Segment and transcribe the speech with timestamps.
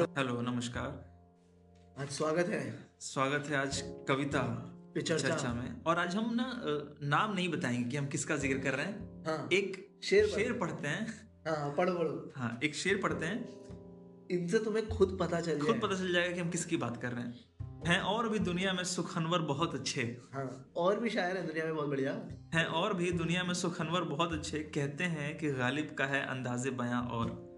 [0.00, 4.42] Hello hello नमस्कार। आज स्वागत है। स्वागत है आज कविता
[4.96, 6.62] चर्चा। चर्चा में। और आज हम ना
[7.02, 10.88] नाम नहीं बताएँगे कि हम किसका ज़िक्र कर रहे हैं। हाँ एक शेर शेर पढ़ते
[10.88, 11.06] हैं।
[11.48, 15.96] हाँ पढ़ो पढ़ो। हाँ एक शेर पढ़ते हैं। इनसे तुम्हें खुद पता चल खुद पता
[15.96, 19.38] चल जाएगा कि हम किसकी बात कर रहे हैं। हैं और भी दुनिया में सुखनवर
[19.38, 20.02] बहुत अच्छे।
[20.34, 22.12] हाँ और भी शायर है दुनिया में बहुत बढ़िया।
[22.54, 26.70] हैं और भी दुनिया में सुखनवर बहुत अच्छे। कहते हैं कि गालिब का है अंदाजे
[26.70, 27.50] बयां और।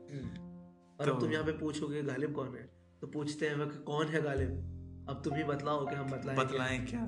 [1.03, 2.71] और अब तुम यहाँ पे पूछोगे गालिब कौन है?
[3.01, 4.51] तो पूछते हैं कौन है गालिब?
[5.09, 7.01] अब तुम ही बतलाओ कि हम बतलाएँ बतलाएँ क्या?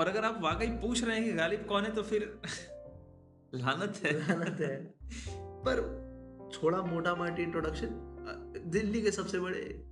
[0.00, 2.40] और अगर आप वाकई पूछ रहे हैं कि गालिब कौन है तो फिर
[3.54, 4.94] लानत है। लानत है।
[5.38, 6.08] पर
[6.52, 7.88] छोड़ा मोटा माटी इंट्रोडक्शन
[8.66, 9.88] दिल्ली के सबसे बड़े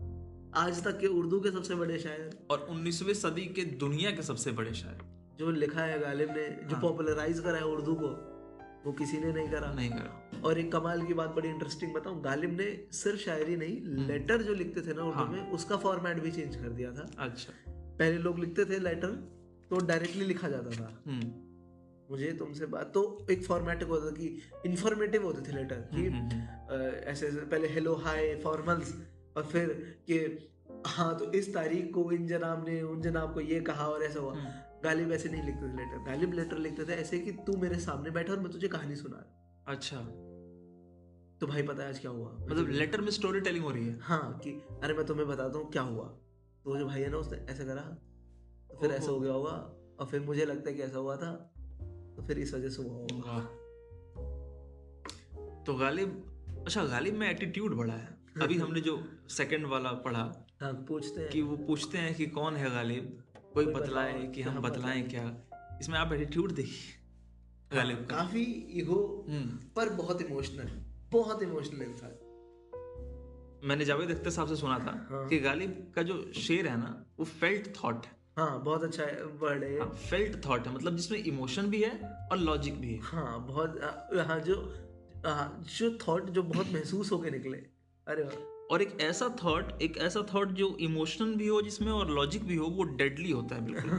[0.54, 4.52] आज तक के उर्दू के सबसे बड़े शायर। और 19वीं सदी के दुनिया के सबसे
[4.52, 5.00] बड़े शायर।
[5.38, 8.35] जो लिखा है गालिब ने जो हाँ। पॉपुलराइज करा है उर्दू को
[8.86, 12.22] वो किसी ने नहीं करा। नहीं करा। और एक कमाल की बात बड़ी इंटरेस्टिंग बताऊँ
[12.22, 16.20] गालिब ने सिर्फ़ शायरी नहीं लेटर जो लिखते थे ना उर्दू हाँ। में उसका फॉर्मेट
[16.20, 17.52] भी चेंज कर दिया था। अच्छा।
[17.98, 19.08] पहले लोग लिखते थे लेटर
[19.70, 21.46] तो डायरेक्टली लिखा जाता था। हम्म।
[22.10, 26.30] मुझे तुमसे बात तो एक फॉर्मेट होता था कि इंफॉर्मेटिव होते थे लेटर कि हम्म,
[26.30, 28.94] हम्म, ऐसे पहले हेलो हाय फॉर्मल्स
[29.36, 30.18] और फिर कि
[30.86, 34.20] हाँ तो इस तारीख को इन जनाब ने उन जनाब को ये कहा और ऐसा
[34.20, 34.50] हुआ। हम्म।
[34.86, 38.10] गालिब ऐसे नहीं लिखते थे लेटर गालिब लेटर लिखते थे ऐसे कि तू मेरे सामने
[38.10, 40.00] बैठा और मैं तुझे कहानी सुना। रहा अच्छा।
[41.40, 42.28] तो भाई पता है आज क्या हुआ?
[42.40, 43.98] मतलब लेटर में स्टोरी टेलिंग हो रही है?
[44.00, 44.50] हाँ कि
[44.82, 46.04] अरे मैं तुम्हें बताता हूँ क्या हुआ।
[46.64, 47.82] तो जो भाई है ना उसने ऐसा करा
[48.70, 49.50] तो फिर ऐसा हो गया होगा
[50.00, 51.32] और फिर मुझे लगता है कि ऐसा हुआ था
[52.16, 53.38] तो फिर इस वजह से हुआ होगा।
[55.66, 56.08] तो गालिब
[56.66, 58.96] अच्छा गालिब में एटीट्यूड बड़ा है। अभी हमने जो
[59.30, 60.24] सेकंड वाला पढ़ा
[60.60, 63.22] हाँ पूछते हैं। कि वो पूछते हैं कि कौन है गालिब?
[63.56, 65.22] कोई बतलाए कि हम बतलाएँ क्या?
[65.80, 70.70] इसमें आप एटीट्यूड देखिए। गालिब का। काफ़ी ईगो हम्म। पर बहुत इमोशनल
[71.12, 72.22] बहुत इमोशनल इंसान।
[73.68, 77.06] मैंने जावेद अख्तर साहब से सुना था हाँ। कि गालिब का जो शेर है ना
[77.18, 79.04] वो फेल्ट थॉट है। हाँ बहुत अच्छा
[79.40, 83.00] वर्ड है ये। फेल्ट थॉट है मतलब जिसमें इमोशन भी है और लॉजिक भी है।
[83.00, 83.80] हाँ बहुत
[84.26, 84.56] हाँ जो
[85.26, 87.56] हाँ, जो थॉट जो बहुत महसूस होके निकले।
[88.06, 92.10] अरे वाह। और एक ऐसा थॉट एक ऐसा थॉट जो इमोशनल भी हो जिसमें और
[92.10, 93.90] लॉजिक भी हो वो डेडली होता है बिल्कुल।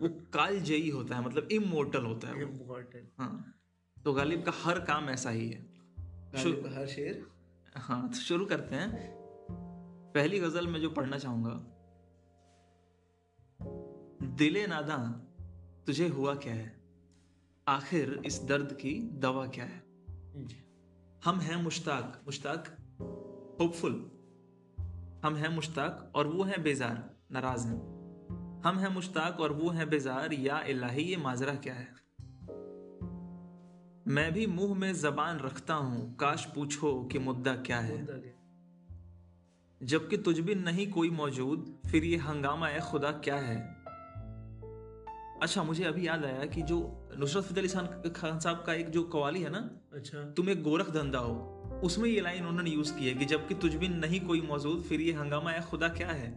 [0.00, 3.54] वो काल जयी होता है मतलब इमोर्टल होता है वो। इम्पोर्टेंट हाँ।
[4.04, 5.62] तो गालिब का हर काम ऐसा ही है।
[6.36, 7.26] हर शेर?
[7.76, 9.10] हाँ तो शुरू करते हैं।
[10.14, 11.54] पहली गज़ल में जो पढ़ना चाहूँगा।
[14.26, 14.96] दिले नादा
[15.86, 16.80] तुझे हुआ क्या है?
[17.68, 19.82] आखिर इस दर्द की दवा क्या है?
[21.24, 22.76] हम हैं मुश्ताक। मुश्ताक
[23.60, 24.10] होपफुल
[25.24, 27.78] हम हैं मुश्ताक और वो हैं बेजार नाराज़ हैं।
[28.64, 31.88] हम हैं मुश्ताक और वो हैं बेजार या इलाही ये माजरा क्या है?
[34.08, 38.06] मैं भी मुँह में जबान रखता हूँ काश पूछो कि मुद्दा क्या है?
[39.82, 43.84] जबकि तुझ भी नहीं कोई मौजूद फिर ये हंगामा है खुदा क्या है?
[45.42, 48.90] अच्छा मुझे अभी याद आया कि जो नुसरत फतेह अली खान खान साहब का एक
[48.90, 52.92] जो कवाली है ना अच्छा। तुम एक गोरख धंधा हो। उसमें ये लाइन उन्होंने यूज़
[52.94, 56.08] की है कि जबकि तुझ भी नहीं कोई मौजूद फिर ये हंगामा है खुदा क्या
[56.08, 56.30] है?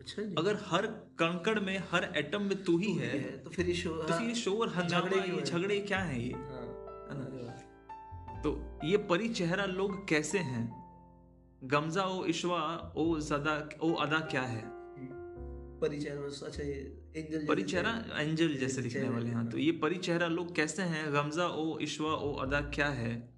[0.00, 0.86] अच्छा अगर हर
[1.20, 4.28] कंकड़ में हर एटम में तू ही है है, तो फिर ये शो तो फिर
[4.28, 6.32] ये शोर हंगामा झगड़े ये झगड़े क्या है ये?
[6.32, 6.64] हाँ,
[7.10, 10.64] है वाह। तो ये परी चेहरा लोग कैसे हैं?
[11.64, 14.64] गमजा ओ इशवा ओ जदा ओ अदा क्या है?
[15.80, 20.26] परिचय में अच्छा एंजल परी चेहरा एंजल जैसे दिखने वाले हैं तो ये परी चेहरा
[20.26, 21.14] लोग कैसे हैं?
[21.14, 23.35] गमजा ओ इशवा ओ अदा क्या है?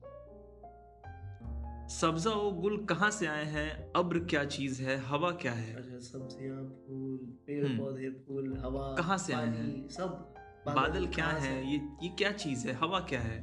[1.89, 3.93] सब्जा ओ गुल कहाँ से आए हैं?
[3.97, 4.97] अब्र क्या चीज़ है?
[4.99, 5.75] हवा क्या है?
[5.75, 7.17] अच्छा सब्ज़ियाँ फूल
[7.47, 9.89] पेड़ हम्म। पौधे फूल हवा कहाँ से आए हैं?
[9.89, 10.35] सब।
[10.67, 11.73] बादल क्या है?
[11.73, 12.75] ये ये क्या चीज़ है?
[12.75, 13.39] हवा क्या है?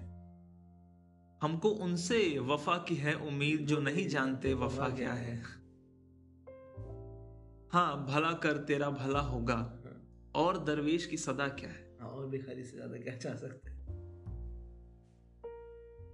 [1.42, 5.36] हमको उनसे वफा की है उम्मीद जो नहीं जानते वफा क्या है।
[7.74, 10.02] हाँ भला कर तेरा भला होगा। हाँ,
[10.36, 11.98] और दरवेश की सदा क्या है?
[12.02, 13.75] हाँ, और भिखारी से ज़्यादा क्या चाह सकते हैं?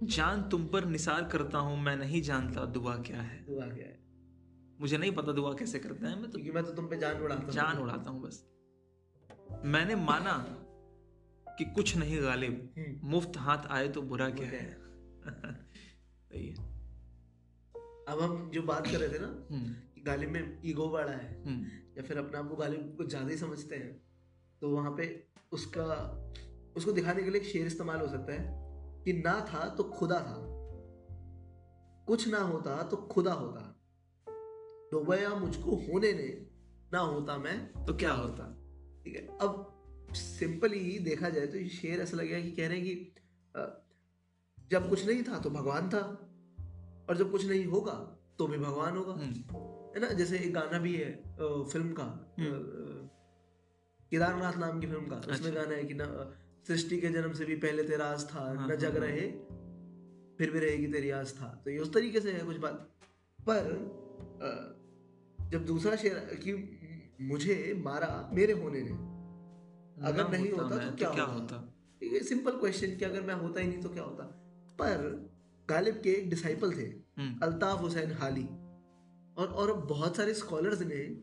[0.02, 3.98] जान तुम पर निसार करता हूँ मैं नहीं जानता दुआ क्या है। दुआ क्या है?
[4.80, 7.22] मुझे नहीं पता दुआ कैसे करते हैं मैं तो क्योंकि मैं तो तुम पे जान
[7.22, 8.44] उड़ाता हूँ। जान उड़ाता हूँ बस।
[9.64, 10.32] मैंने माना
[11.46, 14.64] कि कुछ नहीं गालिब हम्म, मुफ़्त हाथ आए तो बुरा क्या है?
[16.32, 16.54] है?
[18.08, 21.42] अब हम जो बात कर रहे थे ना हम्म, कि गालिब में ईगो बड़ा है
[21.44, 21.66] हम्म,
[21.96, 23.92] या फिर अपने आप को गालिब को ज़्यादा ही समझते हैं
[24.62, 25.84] तो वहाँ पे उसका
[26.76, 28.61] उसको दिखाने के लिए एक शेर इस्तेमाल हो सकता है।
[29.04, 30.36] कि ना था तो खुदा था।
[32.06, 33.68] कुछ ना होता तो खुदा होता।
[34.92, 36.28] डुबया मुझको होने ने
[36.92, 38.46] ना होता मैं तो क्या होता?
[39.04, 39.68] ठीक है अब
[40.14, 42.94] सिंपली देखा जाए तो ये शेर ऐसा लगेगा कि कह रहे हैं कि
[44.70, 46.02] जब कुछ नहीं था तो भगवान था
[47.08, 47.94] और जब कुछ नहीं होगा
[48.38, 49.56] तो भी भगवान होगा। हम्म,
[49.94, 50.08] है ना?
[50.08, 51.10] जैसे एक गाना भी है
[51.72, 52.04] फ़िल्म का
[54.10, 56.06] केदारनाथ नाम की फ़िल्म का उसमें अच्छा। गाना है कि ना
[56.68, 59.20] सृष्टि के जन्म से भी पहले तेरा आस था हाँ, न जग हाँ, रहे
[60.38, 62.88] फिर भी रहेगी तेरी आस था तो ये उस तरीके से है कुछ बात।
[63.38, 63.64] पर
[65.52, 66.52] जब दूसरा शेर कि
[67.20, 68.90] मुझे मारा मेरे होने ने
[70.06, 71.54] अगर नहीं होता मैं तो क्या क्या होता?
[71.54, 71.74] होता?
[72.02, 74.24] ये सिंपल क्वेश्चन कि अगर मैं होता ही नहीं तो क्या होता?
[74.80, 75.30] पर
[75.70, 76.86] गालिब के एक डिसाइपल थे
[77.18, 78.44] हम्म, अल्ताफ हुसैन हाली।
[79.36, 81.22] और और बहुत सारे स्कॉलर्स ने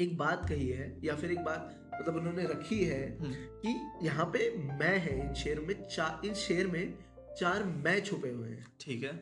[0.00, 3.32] एक बात कही है या फिर एक बात मतलब उन्होंने रखी है हम्म,
[3.64, 4.50] कि यहाँ पे
[4.80, 6.94] मैं है इन शेर में चार इन शेर में
[7.40, 9.12] चार मैं छुपे हुए हैं। ठीक है।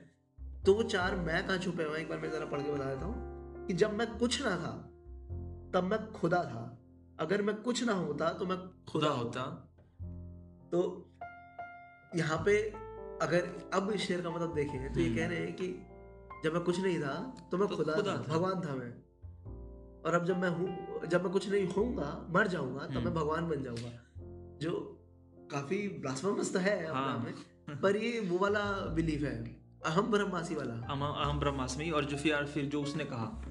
[0.67, 2.03] तो वो चार मैं कहाँ छुपे हुए हैं?
[2.05, 4.73] एक बार मैं जरा पढ़ के बता देता हूँ कि जब मैं कुछ ना था
[5.75, 6.63] तब मैं खुदा था।
[7.21, 9.43] अगर मैं कुछ ना होता तो मैं खुदा होता।
[10.71, 10.81] तो
[12.17, 12.57] यहाँ पे
[13.23, 15.69] अगर अब इस शेर का मतलब देखें तो ये हम्म। कह रहे हैं कि
[16.45, 17.15] जब मैं कुछ नहीं था
[17.51, 18.93] तो मैं तो खुदा, खुदा था। भगवान था मैं।
[20.07, 23.15] और अब जब मैं हूँ जब मैं कुछ नहीं होऊँगा मर जाऊँगा तब मैं हम्म।
[23.15, 23.91] भगवान बन जाऊँगा
[24.59, 24.73] जो
[25.51, 28.65] काफ़ी ब्लास्फेमस तो है अपने हाँ। में पर ये वो वाला
[28.95, 29.37] बिलीफ है
[29.87, 33.43] अहम ब्रह्मासी वाला। अहम अहम ब्रह्मास्मि और जो फिर फिर जो उसने कहा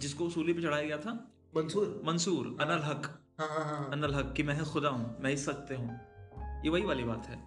[0.00, 1.12] जिसको सूली पे चढ़ाया गया था?
[1.56, 3.06] मंसूर। मंसूर अनल हक।
[3.40, 6.00] हाँ हाँ हाँ हाँ। अनल हक कि मैं खुदा हूँ मैं ही सत्य हूँ।
[6.64, 7.38] ये वही वाली बात है।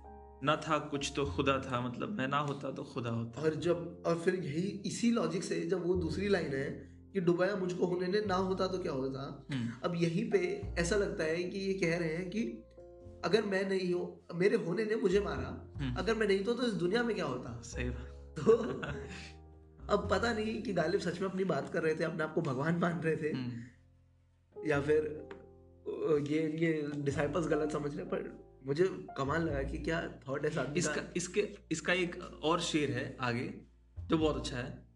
[0.44, 4.04] ना था कुछ तो खुदा था मतलब मैं ना होता तो खुदा होता। और जब
[4.06, 8.08] और फिर यही इसी लॉजिक से जब वो दूसरी लाइन है कि डुबाया मुझको होने
[8.08, 9.48] ने ना होता तो क्या होता?
[9.52, 10.40] हम्म, अब यहीं पे
[10.80, 12.42] ऐसा लगता है कि ये कह रहे हैं कि
[13.26, 16.68] अगर मैं नहीं हूँ मेरे होने ने मुझे मारा हम्म। अगर मैं नहीं तो, तो
[16.68, 17.62] इस दुनिया में क्या होता?
[17.62, 18.54] सही बात। तो
[19.94, 22.42] अब पता नहीं कि गालिब सच में अपनी बात कर रहे थे अपने आप को
[22.42, 25.30] भगवान मान रहे थे हम्म, या फिर
[26.30, 28.32] ये ये डिसाइपल्स गलत समझ रहे पर
[28.66, 28.86] मुझे
[29.18, 33.54] कमाल लगा कि क्या थॉट है साथ इसका इसके इसका एक और शेर है आगे
[33.98, 34.88] जो बहुत अच्छा है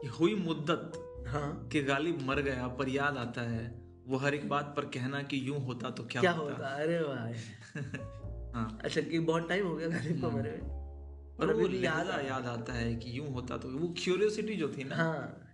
[0.00, 4.48] कि हुई मुद्दत। हाँ। कि गालिब मर गया पर याद आता है वो हर एक
[4.48, 6.52] बात पर कहना कि यूँ होता तो क्या, क्या होता?
[6.52, 6.66] होता?
[6.66, 7.32] अरे भाई।
[8.54, 12.46] हाँ। अच्छा कि बहुत टाइम हो गया गालिब को मरे पर पर वो लहजा याद
[12.46, 15.44] आता है कि यूँ होता तो वो क्यूरियोसिटी जो थी ना। हाँ।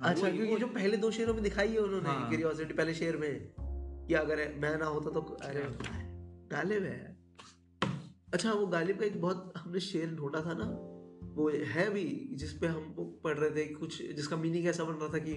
[0.00, 3.16] हाँ, अच्छा क्योंकि जो पहले दो शेरों में दिखाई है उन्होंने हाँ। क्यूरियोसिटी पहले शेर
[3.16, 3.52] में
[4.06, 5.62] कि अगर मैं ना होता तो अरे
[6.56, 7.16] गालिब है।
[8.34, 10.64] अच्छा वो गालिब का एक बहुत हमने शेर ढूंढा था ना
[11.36, 12.94] वो है भी जिसपे हम
[13.24, 15.34] पढ़ रहे थे कुछ जिसका मीनिंग ऐसा बन रहा था कि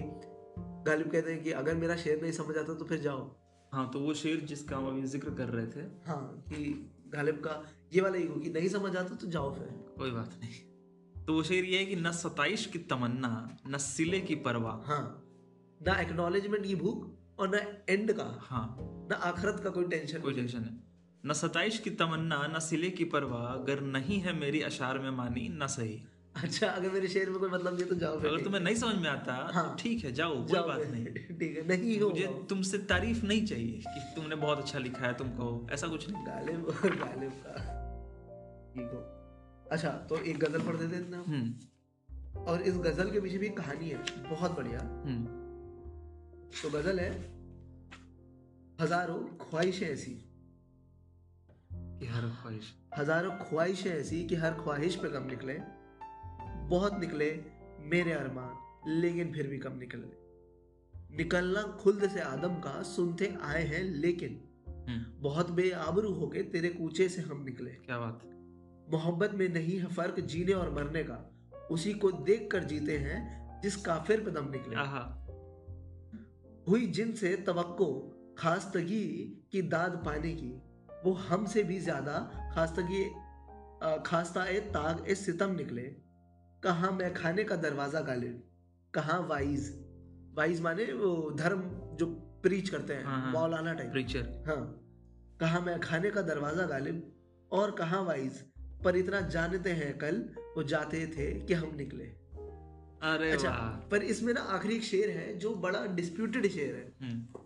[0.86, 3.28] गालिब कहते हैं कि अगर मेरा शेर नहीं समझ आता तो फिर जाओ।
[3.72, 7.62] हाँ तो वो शेर जिसका हम अभी ज़िक्र कर रहे थे। हाँ कि गालिब का
[7.92, 9.68] ये वाला ईगो कि नहीं समझ आता तो जाओ फिर।
[9.98, 14.20] कोई बात नहीं। तो वो शेर ये है कि न सताइश की तमन्ना न सिले
[14.20, 15.02] की परवाह। हाँ
[15.80, 17.58] ना एक्नॉलेजमेंट की भूख और ना
[17.88, 18.76] एंड का। हाँ।
[19.10, 20.89] ना आखरत का कोई टेंशन कोई टेंशन है
[21.24, 25.48] न सताइश की तमन्ना न सिले की परवाह अगर नहीं है मेरी अशार में मानी
[25.52, 26.00] न सही।
[26.42, 29.08] अच्छा अगर मेरे शेर में कोई मतलब नहीं तो जाओ अगर तुम्हें नहीं समझ में
[29.10, 31.04] आता हाँ। तो ठीक है जाओ कोई बात नहीं।
[31.40, 35.12] ठीक है नहीं हो मुझे तुमसे तारीफ़ नहीं चाहिए कि तुमने बहुत अच्छा लिखा है
[35.18, 37.54] तुम कहो ऐसा कुछ नहीं। गालिब गालिब का।
[38.82, 39.02] ईगो
[39.70, 43.48] अच्छा तो एक गज़ल पढ़ देते हैं ना हम्म। और इस गज़ल के पीछे भी
[43.60, 43.98] कहानी है
[44.30, 45.38] बहुत बढ़िया। हम्म।
[46.62, 47.10] तो गज़ल है
[48.78, 50.18] हज़ारों ख्वाहिशें ऐसी।
[52.00, 55.54] कि हर ख्वाहिश। हज़ारों ख्वाहिशें ऐसी कि हर ख्वाहिश पे कम निकले
[56.68, 57.26] बहुत निकले
[57.78, 63.82] मेरे अरमान लेकिन फिर भी कम निकले। निकलना खुल्द से आदम का सुनते आए हैं
[63.82, 64.40] लेकिन
[64.88, 68.20] हम्म। बहुत बेआबरू होके तेरे कूचे से हम निकले। क्या बात?
[68.90, 71.18] मोहब्बत में नहीं है फ़र्क जीने और मरने का
[71.70, 73.18] उसी को देख कर जीते हैं
[73.62, 74.76] जिस काफिर पे दम निकले।
[76.70, 77.92] हुई जिन से तवक्को
[78.38, 79.04] खास्तगी
[79.52, 80.52] की दाद पाने की
[81.04, 82.12] वो हमसे भी ज़्यादा
[82.54, 85.82] खास्तगी की खास्ता ए ताग ए सितम निकले।
[86.62, 88.42] कहाँ मैं खाने का दरवाज़ा गालिब
[88.94, 89.70] कहाँ वाइज?
[90.36, 91.62] वाइज माने वो धर्म
[91.96, 92.06] जो
[92.42, 94.60] प्रीच करते हैं हाँ, हाँ। मौलाना टाइप। प्रीचर। हाँ।
[95.40, 97.02] कहा मैं खाने का दरवाज़ा गालिब
[97.50, 98.44] और कहा वाइज?
[98.84, 100.22] पर इतना जानते हैं कल
[100.56, 102.04] वो जाते थे कि हम निकले।
[103.04, 103.50] अरे अच्छा
[103.90, 107.40] पर इसमें ना आखिरी एक शेर है जो बड़ा डिस्प्यूटेड शेर है। हम्म।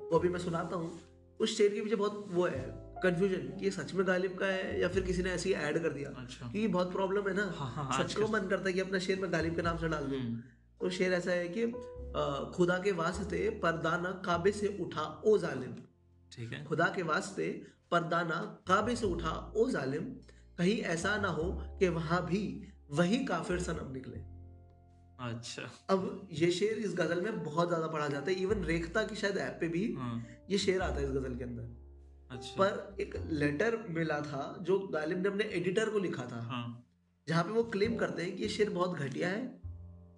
[0.00, 0.98] वो अभी मैं सुनाता हूँ।
[1.40, 2.64] उस शेर के पीछे बहुत वो है।
[3.02, 5.82] कंफ्यूजन कि ये सच में गालिब का है या फिर किसी ने ऐसे ही ऐड
[5.82, 6.10] कर दिया?
[6.10, 8.80] अच्छा। क्योंकि बहुत प्रॉब्लम है ना। हाँ, हाँ, हाँ, सच को मन करता है कि
[8.80, 10.42] अपना शेर में गालिब के नाम से डाल दूँ। हम्म।
[10.80, 11.66] तो शेर ऐसा है कि
[12.56, 15.74] खुदा के वास्ते परदाना काबे से उठा ओ जालिम।
[16.32, 17.48] ठीक है। खुदा के वास्ते
[17.90, 20.04] परदाना काबे से उठा ओ जालिम।
[20.58, 22.42] कहीं ऐसा ना हो कि वहाँ भी
[22.92, 24.18] वही काफिर सनम निकले।
[25.18, 29.16] अच्छा। अब ये शेर इस गज़ल में बहुत ज़्यादा पढ़ा जाता है। इवन रेखता की
[29.16, 31.76] शायद ऐप पे भी हाँ। ये शेर आता है इस गज़ल के अंदर।
[32.30, 36.86] अच्छा। पर एक लेटर मिला था जो गालिब ने अपने एडिटर को लिखा था। हाँ।
[37.28, 39.60] जहाँ पे वो क्लेम करते हैं कि ये शेर बहुत घटिया है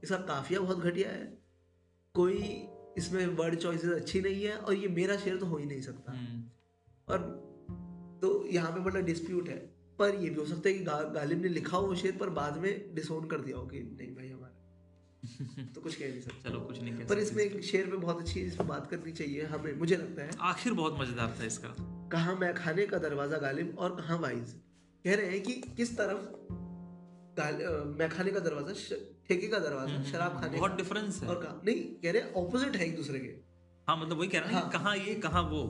[0.05, 1.39] इसका काफिया बहुत घटिया है
[2.15, 2.39] कोई
[2.99, 6.13] इसमें वर्ड चॉइसेस अच्छी नहीं है और ये मेरा शेर तो हो ही नहीं सकता।
[6.13, 6.43] हम्म,
[7.09, 7.19] और
[8.23, 9.57] तो यहाँ पे बड़ा डिस्प्यूट है।
[9.99, 12.31] पर ये भी हो सकता है कि गा, गालिब ने लिखा हो वो शेर पर
[12.31, 14.59] बाद में डिसोन कर दिया हो कि नहीं भाई हमारा।
[15.75, 18.21] तो कुछ कह नहीं सकता। चलो कुछ नहीं कह पर इसमें एक शेर पे बहुत
[18.21, 21.69] अच्छी इस पे बात करनी चाहिए हमें मुझे लगता है। आखिर बहुत मज़ेदार था इसका।
[22.13, 24.55] कहाँ मैं खाने का दरवाज़ा गालिब और कहाँ वाइज?
[25.05, 26.25] कह रहे हैं कि किस तरफ़
[27.99, 28.97] मैं खाने का दरवाज़ा
[29.29, 32.77] ठेके का दरवाज़ा शराब खाने हम्म, बहुत डिफरेंस है। और कहाँ नहीं कह रहे ऑपोजिट
[32.77, 33.29] है एक दूसरे के।
[33.89, 35.63] हाँ मतलब वही कह रहे हैं हाँ। कहाँ ये कहाँ वो?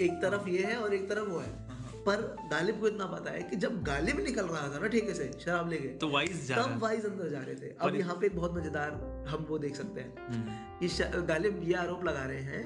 [0.00, 3.30] एक तरफ़ ये है और एक तरफ़ वो है। हाँ, पर गालिब को इतना पता
[3.30, 6.62] है कि जब गालिब निकल रहा था ना ठेके से शराब लेके तो वाइज जा
[6.62, 8.90] तब वाइज अंदर जा रहे थे। अब यहाँ पे एक बहुत मज़ेदार
[9.28, 10.46] हम वो देख सकते हैं हम्म,
[10.80, 12.64] कि गालिब ये आरोप लगा रहे हैं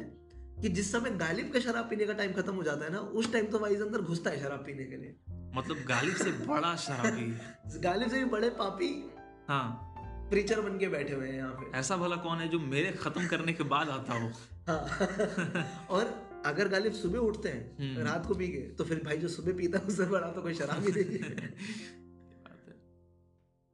[0.61, 3.33] कि जिस समय गालिब का शराब पीने का टाइम खत्म हो जाता है ना उस
[3.33, 5.17] टाइम तो वाइज अंदर घुसता है शराब पीने के लिए।
[5.55, 8.89] मतलब गालिब से बड़ा शराबी गालिब से भी बड़े पापी
[9.49, 9.95] हाँ।
[10.31, 13.27] प्रीचर बन के बैठे हुए हैं यहाँ पे। ऐसा भला कौन है जो मेरे खत्म
[13.27, 14.29] करने के बाद आता हो?
[14.69, 19.17] हाँ। और अगर गालिब सुबह उठते हैं हम्म। रात को पी के तो फिर भाई
[19.17, 21.55] जो सुबह पीता है उससे बड़ा तो कोई शराब ही नहीं है।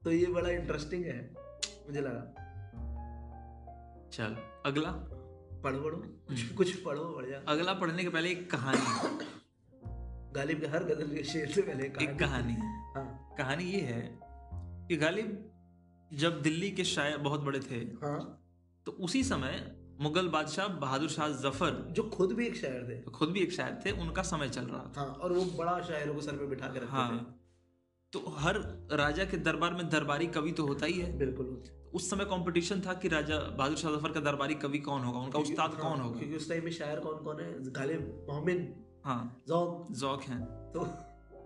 [0.03, 1.19] तो ये बड़ा इंटरेस्टिंग है
[1.87, 2.25] मुझे लगा।
[4.13, 4.37] चल
[4.67, 4.91] अगला।
[5.65, 5.97] पढ़ो पढ़ो।
[6.29, 9.19] कुछ हम्म। कुछ पढ़ो बढ़ जा। अगला पढ़ने के पहले एक कहानी।
[10.37, 12.55] गालिब के हर गज़ल के शेर से पहले एक कहानी।
[12.95, 14.01] हाँ। कहानी ये है
[14.89, 15.39] कि गालिब
[16.11, 18.19] जब दिल्ली के शायर बहुत बड़े थे हाँ।
[18.87, 19.55] तो उसी समय
[20.01, 23.81] मुगल बादशाह बहादुर शाह ज़फ़र जो खुद भी एक शायर थे। खुद भी एक शायर
[23.87, 26.67] थे उनका समय चल रहा था। हाँ और वो बड़ा शायरों को सर पे बिठा
[26.67, 27.41] के रखते हाँ।
[28.15, 28.59] तो हर
[28.93, 31.63] राजा के दरबार में दरबारी कवि तो होता ही है। बिल्कुल
[31.95, 35.39] उस समय कंपटीशन था कि राजा बहादुर शाह ज़फ़र का दरबारी कवि कौन होगा उनका
[35.39, 36.19] उस्ताद हाँ, कौन होगा?
[36.19, 37.73] क्योंकि उस टाइम में शायर कौन कौन है?
[37.73, 40.41] गालिब मोहम्मद हाँ। जौक। जौक है।
[40.73, 40.85] तो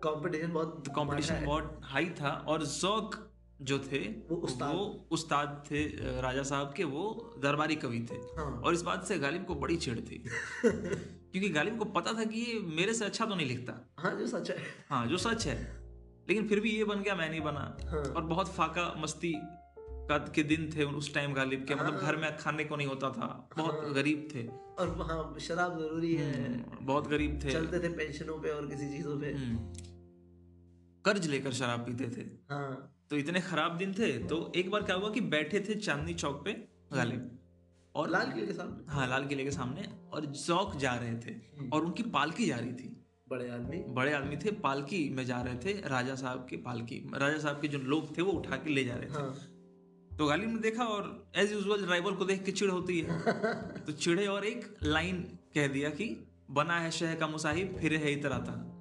[0.04, 3.16] कंपटीशन बहुत तो कंपटीशन बहुत हाई था और जौक
[3.62, 5.84] जो थे वो उस्ताद। वो उस्ताद थे
[6.20, 9.76] राजा साहब के वो दरबारी कवि थे। हाँ। और इस बात से गालिब को बड़ी
[9.76, 10.22] चिढ़ थी।
[10.64, 14.26] क्योंकि गालिब को पता था कि ये मेरे से अच्छा तो नहीं लिखता। हाँ जो
[14.26, 14.56] सच है।
[14.90, 15.77] हाँ जो सच है।
[16.28, 19.34] लेकिन फिर भी ये बन गया मैं नहीं बना। हाँ। और बहुत फाका मस्ती
[20.08, 23.10] का के दिन थे उस टाइम गालिब के। मतलब घर में खाने को नहीं होता
[23.10, 27.78] था। बहुत हाँ। गरीब थे। और हाँ शराब ज़रूरी है। हम्म, बहुत गरीब थे। चलते
[27.78, 29.56] थे पेंशनों पे और किसी चीज़ों पे। हम्म,
[31.02, 34.96] कर्ज लेकर शराब पीते थे। हाँ। तो इतने खराब दिन थे तो एक बार क्या
[34.96, 36.52] हुआ कि बैठे थे चांदनी चौक पे
[36.92, 37.38] गालिब।
[37.94, 38.92] और लाल किले के सामने?
[38.92, 42.56] हाँ लाल किले के सामने। और जौक जा रहे थे। हम्म। और उनकी पालकी जा
[42.56, 42.97] रही थी।
[43.30, 47.38] बड़े आदमी। बड़े आदमी थे पालकी में जा रहे थे राजा साहब की पालकी। राजा
[47.38, 49.36] साहब के जो लोग थे वो उठा के ले जा रहे थे। हाँ।
[50.18, 53.20] तो गालिब ने देखा और एज यूजुअल ड्राइवर को देख के चिड़ होती है।
[53.86, 55.22] तो चिड़े और एक लाइन
[55.54, 58.74] कह दिया कि बना है शह का मुसाहिब फिर है इतराता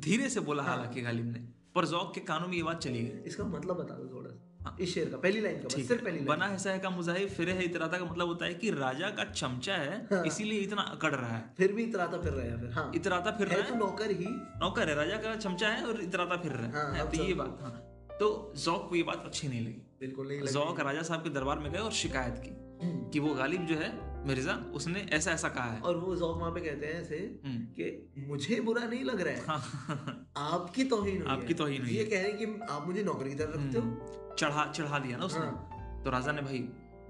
[0.00, 1.38] धीरे से बोला हालाँकि गालिब ने
[1.74, 4.36] पर जौक के कानों में ये बात चली गई। इसका मतलब बता दो थोड़ा सा।
[4.36, 4.43] हाँ।
[4.80, 7.50] इस शेर का पहली लाइन का बस सिर्फ़ पहली लाइन बना है का मुजाहिब फिर
[7.50, 11.14] है इतराता का मतलब होता है कि राजा का चमचा है हाँ। इसीलिए इतना अकड़
[11.14, 13.74] रहा है। फिर भी इतराता फिर रहा है फिर हाँ। इतराता फिर है रहा तो
[13.74, 14.26] नौकर ही।
[14.60, 17.58] नौकर है राजा का चमचा है और इतराता फिर रहा हाँ, है तो ये बात
[17.62, 17.90] हाँ।
[18.20, 21.58] तो जौक को ये बात अच्छी नहीं लगी। बिल्कुल नहीं जौक राजा साहब के दरबार
[21.58, 22.50] में गए और शिकायत की
[22.86, 26.36] हम्म। कि वो गालिब जो है मिर्ज़ा उसने ऐसा ऐसा कहा है। और वो जौक
[26.38, 30.84] वहाँ पे कहते हैं ऐसे हम्म, कि मुझे बुरा नहीं लग रहा है। हाँ, आपकी
[30.84, 33.78] तौहीन हुई आपकी। तौहीन हुई ये कह रहे कि आप मुझे नौकरी की तरह रखते
[33.78, 36.58] हो। हम्म, चढ़ा चढ़ा दिया ना उसने। हाँ। तो राजा ने भाई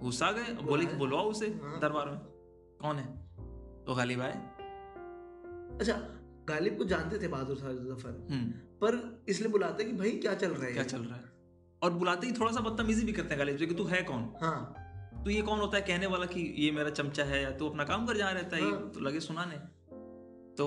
[0.01, 2.19] गुस्सा गए बोले कि बुलवाओ उसे हाँ। दरबार में।
[2.81, 3.07] कौन है?
[3.85, 4.33] तो गालिब आए।
[5.79, 5.95] अच्छा
[6.49, 10.51] गालिब को जानते थे बहादुर शाह ज़फ़र। हम्म, पर इसलिए बुलाते कि भाई क्या चल
[10.51, 10.73] रहा है?
[10.73, 11.33] क्या चल रहा है?
[11.83, 14.33] और बुलाते ही थोड़ा सा बदतमीजी भी करते हैं गालिब से कि तू है कौन?
[14.43, 14.84] हाँ।
[15.25, 17.85] तो ये कौन होता है कहने वाला कि ये मेरा चमचा है या तू अपना
[17.85, 18.63] काम कर जहाँ रहता है?
[18.63, 19.57] ये हाँ। तो लगे सुनाने।
[20.55, 20.67] तो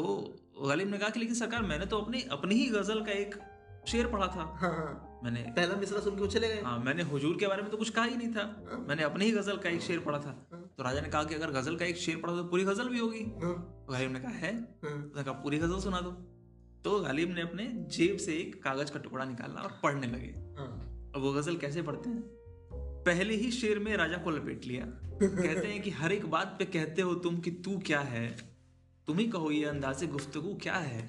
[0.68, 3.36] गालिब ने कहा कि लेकिन सरकार मैंने तो अपनी अपनी ही गज़ल का एक
[3.88, 7.38] शेर पढ़ा था। हाँ हाँ। मैंने पहला मिसरा सुन के चले गए। हाँ मैंने हुजूर
[7.38, 9.70] के बारे में तो कुछ कहा ही नहीं था। हाँ। मैंने अपनी ही गज़ल का
[9.70, 12.18] एक शेर पढ़ा था। हाँ। तो राजा ने कहा कि अगर गज़ल का एक शेर
[12.18, 14.54] पढ़ा तो पूरी गज़ल भी होगी। तो गालिब ने कहा है?
[14.86, 16.12] उसने कहा पूरी गज़ल सुना दो।
[16.84, 20.30] तो गालिब ने अपने जेब से एक कागज़ का टुकड़ा निकाला और पढ़ने लगे।
[21.16, 22.37] अब वो गज़ल कैसे पढ़ते हैं?
[23.08, 24.86] पहले ही शेर में राजा को लपेट लिया।
[25.24, 28.28] कहते हैं कि हर एक बात पे कहते हो तुम कि तू क्या है?
[29.08, 31.02] तुम ही कहो ये अंदाजे गुफ्तगू क्या है?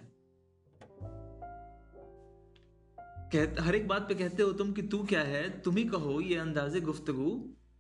[3.33, 5.49] कहते हर एक बात पे कहते हो तुम कि तू क्या है?
[5.63, 7.31] तुम ही कहो ये अंदाजे गुफ्तगू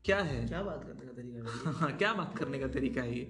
[0.04, 0.46] क्या है?
[0.46, 3.24] क्या बात करने का तरीका है हाँ, क्या बात करने का तरीका है ये?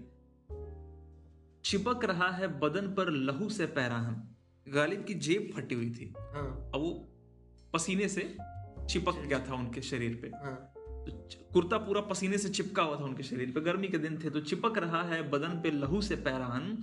[1.64, 4.16] चिपक रहा है बदन पर लहू से पैराहन
[4.66, 6.90] गालिब की जेब फटी हुई थी। हाँ। अब वो
[7.74, 8.36] पसीने से
[8.90, 10.56] चिपक गया था उनके शरीर पे। हाँ।
[11.52, 14.40] कुर्ता पूरा पसीने से चिपका हुआ था उनके शरीर पे। गर्मी के दिन थे तो
[14.42, 16.76] चिपक रहा है बदन पे लहू से पैराहन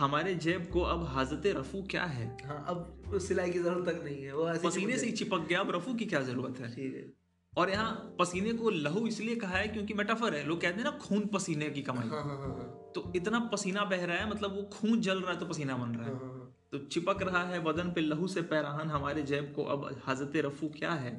[0.00, 2.26] हमारे जेब को अब हाजत रफू क्या है?
[2.46, 5.60] हाँ अब सिलाई की ज़रूरत तक नहीं है वो ऐसे पसीने से ही चिपक गया
[5.60, 6.74] अब रफू की क्या ज़रूरत है?
[6.74, 7.10] ठीक है।
[7.52, 10.90] और यहाँ पसीने को लहू इसलिए कहा है क्योंकि मेटाफर है लोग कहते हैं ना
[10.98, 12.64] खून पसीने की कमाई। हाँ हाँ हाँ हाँ।
[12.94, 15.94] तो इतना पसीना बह रहा है मतलब वो खून जल रहा है तो पसीना बन
[15.94, 19.22] रहा हाँ, है हाँ, हाँ। तो चिपक रहा है बदन पे लहू से पैराहन हमारे
[19.22, 21.12] जैब को अब हाजत रफू क्या है?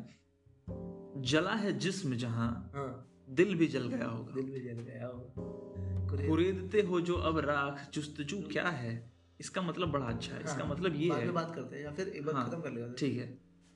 [1.17, 6.27] जला है जिस्म जहाँ हाँ। दिल भी जल गया होगा। दिल भी जल गया होगा।
[6.27, 9.13] कुरेदते हो जो अब राख जुस्तजू क्या है?
[9.39, 12.07] इसका मतलब बड़ा अच्छा है। इसका हाँ, मतलब ये है। बात करते हैं या फिर
[12.07, 13.27] एक बार हाँ, खत्म कर लेगा। ठीक है।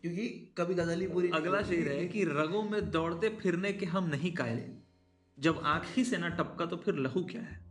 [0.01, 4.33] क्योंकि कभी गज़ल पूरी अगला। शेर है कि रगों में दौड़ते फिरने के हम नहीं
[4.33, 4.77] कायल।
[5.39, 7.67] जब आँख ही से ना टपका तो फिर लहू क्या है?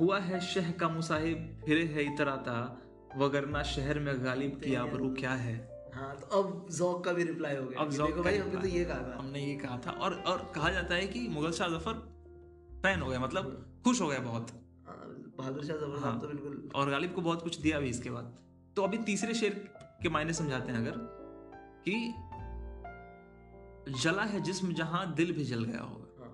[0.00, 2.82] हुआ है शह का मुसाहिब फिरे है इतराता।
[3.16, 5.54] वगरना शहर में गालिब की आबरू क्या है?
[5.94, 8.84] हाँ तो अब जौक का भी रिप्लाई हो गया। अब ज़ौक़ भाई हमने तो ये
[8.84, 11.94] कहा था। हमने ये कहा था। और और कहा जाता है कि मुगल शाह ज़फ़र
[12.82, 14.50] फ़ैन हो गया मतलब खुश हो गया बहुत।
[14.86, 14.96] हाँ,
[15.38, 18.36] बहादुर शाह ज़फ़र हाँ। तो बिल्कुल और गालिब को बहुत कुछ दिया भी इसके बाद।
[18.76, 19.52] तो अभी तीसरे शेर
[20.02, 20.96] के मायने समझाते हैं अगर
[21.88, 21.94] कि
[24.02, 26.32] जला है जिस्म जहाँ दिल भी जल गया होगा। हाँ।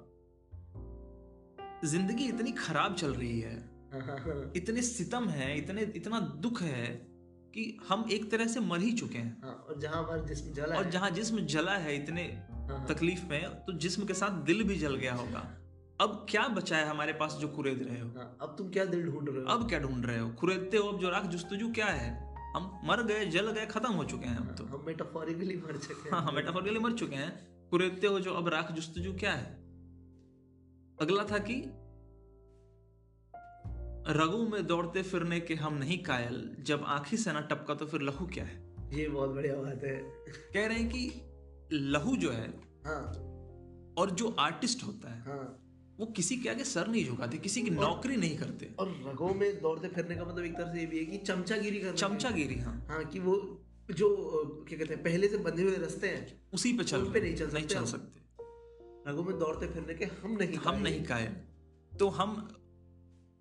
[1.85, 3.72] ज़िंदगी इतनी खराब चल रही है।
[4.57, 6.87] इतने सितम है इतने इतना दुख है
[7.55, 10.77] कि हम एक तरह से मर ही चुके हैं। हाँ और जहाँ हमारा जिस्म जला
[10.77, 14.31] और है। जहाँ जिस्म जला है इतने हाँ, हाँ, तकलीफ़ में तो जिस्म के साथ
[14.31, 15.39] दिल भी जल गया होगा।
[16.01, 18.09] अब क्या बचा है हमारे पास जो कुरेद रहे हो?
[18.09, 19.47] हाँ, अब तुम क्या दिल ढूंढ रहे हो?
[19.47, 20.29] अब क्या ढूंढ रहे हो?
[20.31, 22.11] कुरेदते हो अब जो राख जुस्तजू क्या है?
[22.57, 26.11] हम मर गए जल गए खत्म हो चुके हैं हम तो। हम मेटाफोरिकली मर चुके
[26.11, 27.31] हाँ। हैं हाँ मेटाफोरिकली मर चुके हैं।
[27.71, 29.47] कुरेदते हो जो अब राख जुस्तजू क्या है?
[31.01, 31.55] अगला था कि
[34.09, 38.01] रगों में दौड़ते फिरने के हम नहीं कायल जब आंखी से ना टपका तो फिर
[38.03, 38.61] लहू क्या है?
[38.93, 39.97] ये बहुत बढ़िया बात है।
[40.55, 41.11] कह रहे हैं कि
[41.73, 42.49] लहू जो है
[42.87, 43.03] हाँ।
[43.99, 45.59] और जो आर्टिस्ट होता है हाँ।
[46.01, 49.61] वो किसी के आगे सर नहीं झुकाते किसी की नौकरी नहीं करते। और रगों में
[49.63, 52.75] दौड़ते फिरने का मतलब एक तरह से ये भी है कि चमचागिरी करना। चमचागिरी हाँ।
[52.89, 53.37] हाँ कि वो
[53.91, 54.09] जो
[54.69, 57.51] क्या कहते हैं पहले से बंधे हुए रास्ते हैं उसी पे चल पे नहीं चल
[57.53, 61.37] नहीं सकते चल सकते। रगों में दौड़ते फिरने के हम नहीं हम नहीं कायल।
[61.93, 62.37] तो हम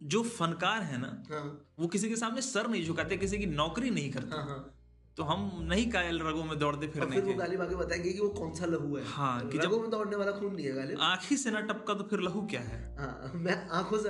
[0.01, 3.89] जो फनकार है ना हाँ। वो किसी के सामने सर नहीं झुकाते किसी की नौकरी
[3.89, 4.77] नहीं करते। हाँ हाँ।
[5.17, 8.19] तो हम नहीं कायल रगों में दौड़ते फिरने फिर वो के। गालिब आगे बताएँगे कि
[8.19, 10.73] वो कौन सा लहू है। हाँ, कि जब- रगों में दौड़ने वाला खून नहीं है
[10.73, 12.95] गालिब। आंखी से ना टपका तो फिर लहू क्या है?
[12.99, 14.09] हाँ मैं आँखों से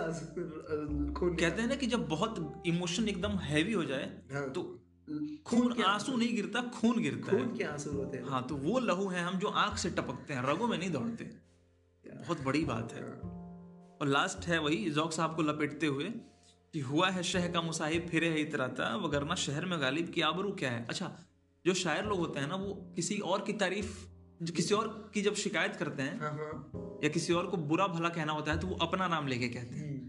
[1.14, 4.64] खून कहते हैं ना कि जब बहुत इमोशन एकदम हैवी हो जाए हाँ। तो
[5.46, 8.80] खून आँसू नहीं गिरता खून गिरता है। खून के आँसू होते हैं। हाँ तो वो
[8.80, 11.24] लहू है हम जो आँख से टपकते हैं रगों में नहीं दौड़ते।
[12.06, 13.41] बहुत बड़ी बात हाँ।
[14.02, 16.06] और लास्ट है वही जौक साहब को लपेटते हुए
[16.74, 20.52] कि हुआ है शह का मुसाहिब फिरे है इतराता वगरना शहर में गालिब की आबरू
[20.60, 20.86] क्या है?
[20.90, 21.12] अच्छा
[21.66, 23.98] जो शायर लोग होते हैं ना वो किसी और की तारीफ़
[24.42, 27.88] जो किसी और की जब शिकायत करते हैं हाँ हाँ। या किसी और को बुरा
[27.88, 30.01] भला कहना होता है तो वो अपना नाम लेके कहते हैं। हम्म,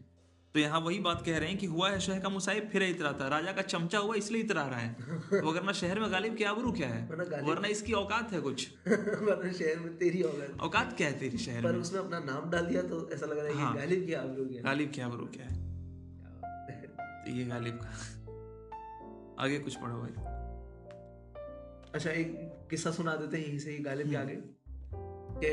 [0.54, 3.28] तो यहाँ वही बात कह रहे हैं कि हुआ है शहर का मुसाहिब फिर इतराता
[3.28, 6.88] राजा का चमचा हुआ इसलिए इतरा रहा है। वगरना शहर में गालिब की आबरू क्या
[6.88, 7.06] है?
[7.42, 11.62] वरना इसकी औकात है कुछ। वरना शहर में तेरी होगा औकात क्या है तेरी शहर
[11.62, 11.80] पर में?
[11.80, 14.62] उसमें अपना नाम डाल दिया तो ऐसा लग रहा है हाँ। गालिब की आबरू गया
[14.62, 15.60] गालिब की आबरू क्या है?
[17.24, 20.14] तो ये गालिब का। आगे कुछ पढ़ो भाई।
[21.94, 22.36] अच्छा एक
[22.70, 24.36] किस्सा सुना देते हैं यहीं से ही गालिब हम्म। के आगे।
[25.42, 25.50] कि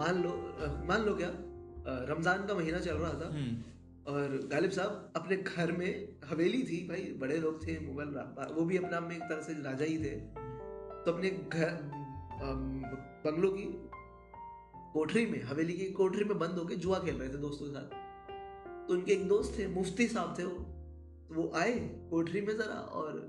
[0.00, 0.34] मान लो
[0.88, 1.30] मान लो क्या
[2.12, 3.62] रमज़ान का महीना चल रहा था। हम्म।
[4.08, 5.90] और गालिब साहब अपने घर में
[6.24, 8.08] हवेली थी भाई बड़े लोग थे मुगल
[8.54, 10.14] वो भी अपने आप में एक तरह से राजा ही थे।
[11.04, 11.72] तो अपने घर
[13.24, 13.64] बंगलों की
[14.92, 18.86] कोठरी में हवेली की कोठरी में बंद होके जुआ खेल रहे थे दोस्तों के साथ।
[18.88, 20.58] तो उनके एक दोस्त थे मुफ्ती साहब थे वो।
[21.28, 21.78] तो वो आए
[22.10, 23.20] कोठरी में जरा और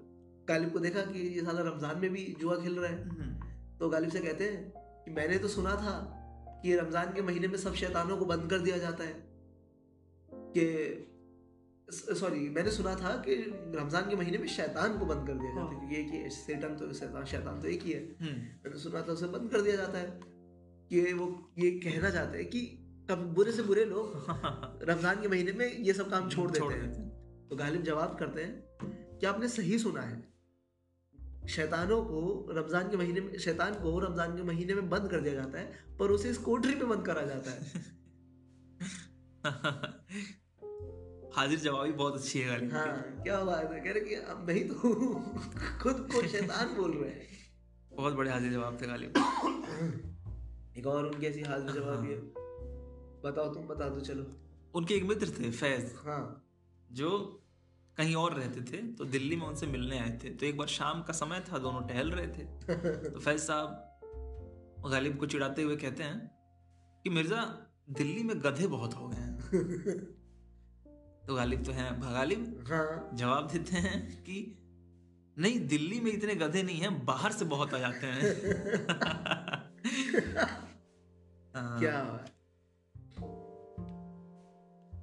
[0.48, 3.34] गालिब को देखा कि ये साला रमज़ान में भी जुआ खेल रहा है। हम्म,
[3.80, 4.72] तो गालिब से कहते हैं
[5.06, 5.96] कि मैंने तो सुना था
[6.64, 9.27] कि रमज़ान के महीने में सब शैतानों को बंद कर दिया जाता है।
[10.58, 10.64] कि
[11.88, 13.36] सॉरी मैंने सुना था कि
[13.76, 16.18] रमज़ान के महीने में शैतान को बंद कर दिया जाता है हाँ। क्योंकि एक ही
[16.18, 19.52] है शैतान तो शैतान शैतान तो एक ही है। हम्म, मैंने सुना था उसे बंद
[19.52, 20.20] कर दिया जाता है
[20.92, 21.28] कि वो
[21.60, 22.62] ये कहना चाहते हैं कि
[23.10, 24.26] कब बुरे से बुरे लोग
[24.90, 26.90] रमज़ान के महीने में ये सब काम छोड़ देते हैं।
[27.50, 28.54] तो गालिब जवाब करते हैं
[29.20, 30.18] कि आपने सही सुना है?
[31.48, 35.34] शैतानों को रमज़ान के महीने में शैतान को रमज़ान के महीने में बंद कर दिया
[35.34, 37.62] जाता है पर उसे इस कोठरी में बंद करा जाता है।
[41.38, 43.80] हाजिर जवाबी बहुत अच्छी है गालिब हाँ। क्या बात है?
[43.80, 44.74] कह रहे कि अब नहीं तो
[45.84, 47.28] खुद को शैतान बोल रहे हैं।
[47.96, 49.18] बहुत बड़े हाजिर जवाब थे गालिब।
[50.78, 52.18] एक और उनकी ऐसी हाजिर जवाब है।
[53.26, 54.26] बताओ तुम बता दो चलो।
[54.76, 56.22] उनके एक मित्र थे फैज। हाँ।
[56.92, 57.10] जो
[57.98, 61.02] कहीं और रहते थे तो दिल्ली में उनसे मिलने आए थे। तो एक बार शाम
[61.04, 62.44] का समय था दोनों टहल रहे थे।
[63.10, 66.20] तो फैज साहब गालिब को चिढ़ाते हुए कहते हैं
[67.04, 67.42] कि मिर्ज़ा
[67.90, 69.38] दिल्ली में गधे बहुत हो गए हैं।
[71.28, 74.58] तो गालिब तो है। गालिब हाँ। जवाब देते हैं कि
[75.38, 78.22] नहीं दिल्ली में इतने गधे नहीं हैं बाहर से बहुत आ जाते हैं।
[81.56, 82.02] हाँ, क्या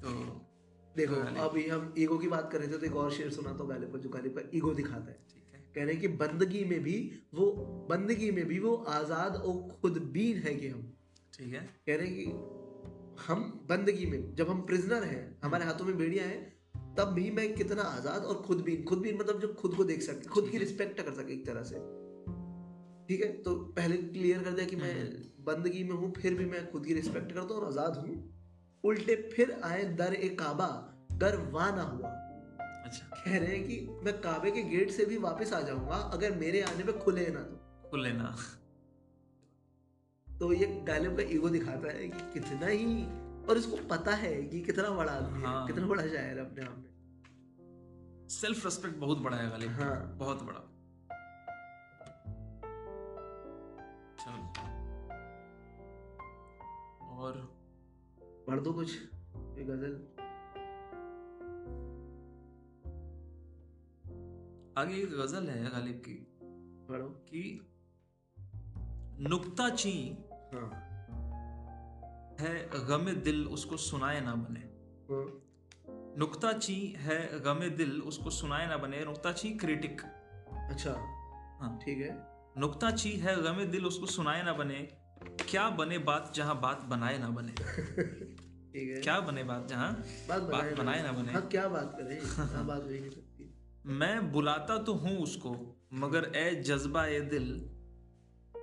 [0.02, 0.10] तो
[0.96, 3.64] देखो। अभी हम ईगो की बात कर रहे थे तो एक और शेर सुना तो
[3.66, 6.64] गालिब का जो गालिब का ईगो दिखाता है। ठीक है। कह रहे हैं कि बंदगी
[6.64, 6.96] में भी
[7.34, 7.50] वो
[7.90, 10.92] बंदगी में भी वो आज़ाद और खुदबीन है कि हम।
[11.38, 12.24] ठीक है। कह रहे हैं कि
[13.20, 17.54] हम बंदगी में जब हम प्रिजनर हैं हमारे हाथों में बेड़ियाँ हैं तब भी मैं
[17.54, 21.12] कितना आज़ाद और खुदबीन खुदबीन मतलब जो खुद को देख सके खुद की रिस्पेक्ट कर
[21.12, 21.74] सके एक तरह से।
[23.08, 23.42] ठीक है?
[23.42, 24.94] तो पहले क्लियर कर दिया कि मैं
[25.44, 28.34] बंदगी में हूँ फिर भी मैं खुद की रिस्पेक्ट करता हूँ और आज़ाद हूँ।
[28.84, 30.68] उल्टे फिर आए दर ए काबा
[31.12, 32.08] गर ना हुआ।
[32.84, 36.36] अच्छा। कह रहे हैं कि मैं काबे के गेट से भी वापस आ जाऊँगा अगर
[36.36, 38.36] मेरे आने पे खुले ना तो। खुले लेना
[40.44, 43.04] तो ये गालिब का ईगो दिखाता है कि कितना ही
[43.46, 46.64] और इसको पता है कि कितना बड़ा आदमी हाँ। है। कितना बड़ा शायर है अपने
[46.64, 46.94] आप में।
[48.28, 50.58] सेल्फ रेस्पेक्ट बहुत बड़ा है गालिब। हाँ। बहुत बड़ा।
[57.18, 57.54] और?
[58.48, 59.02] पढ़ दो कुछ
[59.36, 59.94] ये गज़ल।
[64.78, 66.26] आगे एक गज़ल है गालिब की।
[66.88, 67.70] पढ़ो। कि
[69.20, 70.18] नुक्ता ची
[70.54, 70.82] हाँ
[72.40, 72.52] है
[72.88, 74.60] गमे दिल उसको सुनाए ना बने।
[75.10, 75.24] हाँ,
[76.18, 80.00] नुक्ता ची है गमे दिल उसको सुनाए ना बने नुक्ता ची क्रिटिक
[80.70, 80.90] अच्छा
[81.60, 82.10] हाँ। ठीक है।
[82.58, 84.78] नुक्ता ची है गमे दिल उसको सुनाए ना बने
[85.48, 87.52] क्या बने बात जहाँ बात बनाए ना बने?
[87.52, 89.92] ठीक है। क्या बने बात जहाँ
[90.28, 92.18] बात बात बनाए ना बने। हाँ क्या बात करें?
[92.66, 93.50] बात नहीं सकती
[93.86, 95.50] मैं बुलाता तो हूँ उसको
[95.94, 97.48] मगर ए जज्बा ए दिल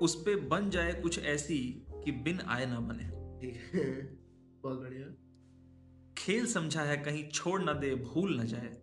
[0.02, 3.04] उस पे बन जाए कुछ ऐसी कि बिन आए ना बने।
[3.42, 4.02] ठीक है।
[4.64, 5.08] बहुत बढ़िया।
[6.18, 8.82] खेल समझा है कहीं छोड़ ना दे भूल न जाए।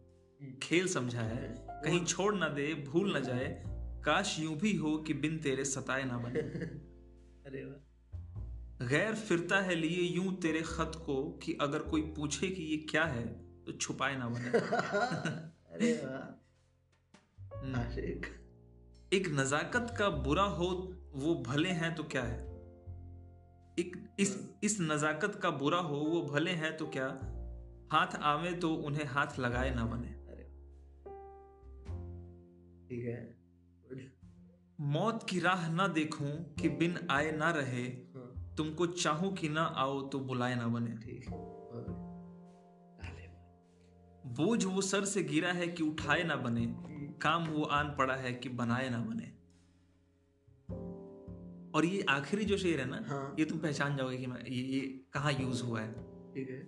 [0.63, 3.63] खेल समझा है कहीं छोड़ ना दे भूल ना जाए।
[4.05, 6.41] काश यूँ भी हो कि बिन तेरे सताए ना बने।
[7.47, 12.63] अरे वाह। गैर फिरता है लिए यूँ तेरे खत को कि अगर कोई पूछे कि
[12.63, 13.27] ये क्या है
[13.65, 14.49] तो छुपाए ना बने।
[15.75, 16.39] अरे वाह।
[19.13, 22.39] एक नजाकत का बुरा हो वो भले हैं तो क्या है?
[23.79, 27.07] एक इस इस नजाकत का बुरा हो वो भले हैं तो क्या?
[27.93, 30.09] हाथ आवे तो उन्हें हाथ लगाए ना बने।
[32.89, 33.39] ठीक है।
[34.81, 39.63] मौत की राह ना देखूँ कि बिन आए ना रहे हाँ। तुमको चाहूँ कि ना
[39.63, 41.31] आओ तो बुलाए ना बने। ठीक।
[44.27, 46.67] बोझ वो सर से गिरा है कि उठाए ना बने
[47.23, 49.38] काम वो आन पड़ा है कि बनाए ना बने।
[51.79, 54.63] और ये आखिरी जो शेर है ना हाँ। ये तुम पहचान जाओगे कि मैं ये,
[54.63, 54.81] ये
[55.13, 55.93] कहाँ यूज़ हुआ है।
[56.35, 56.61] ठीक है।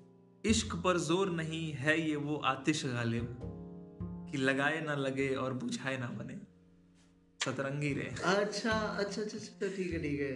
[0.44, 3.38] इश्क पर ज़ोर नहीं है ये वो आतिश गालिब
[4.30, 6.38] कि लगाए ना लगे और बुझाए ना बने।
[7.40, 10.32] सतरंगी रे अच्छा अच्छा अच्छा अच्छा ठीक है ठीक है।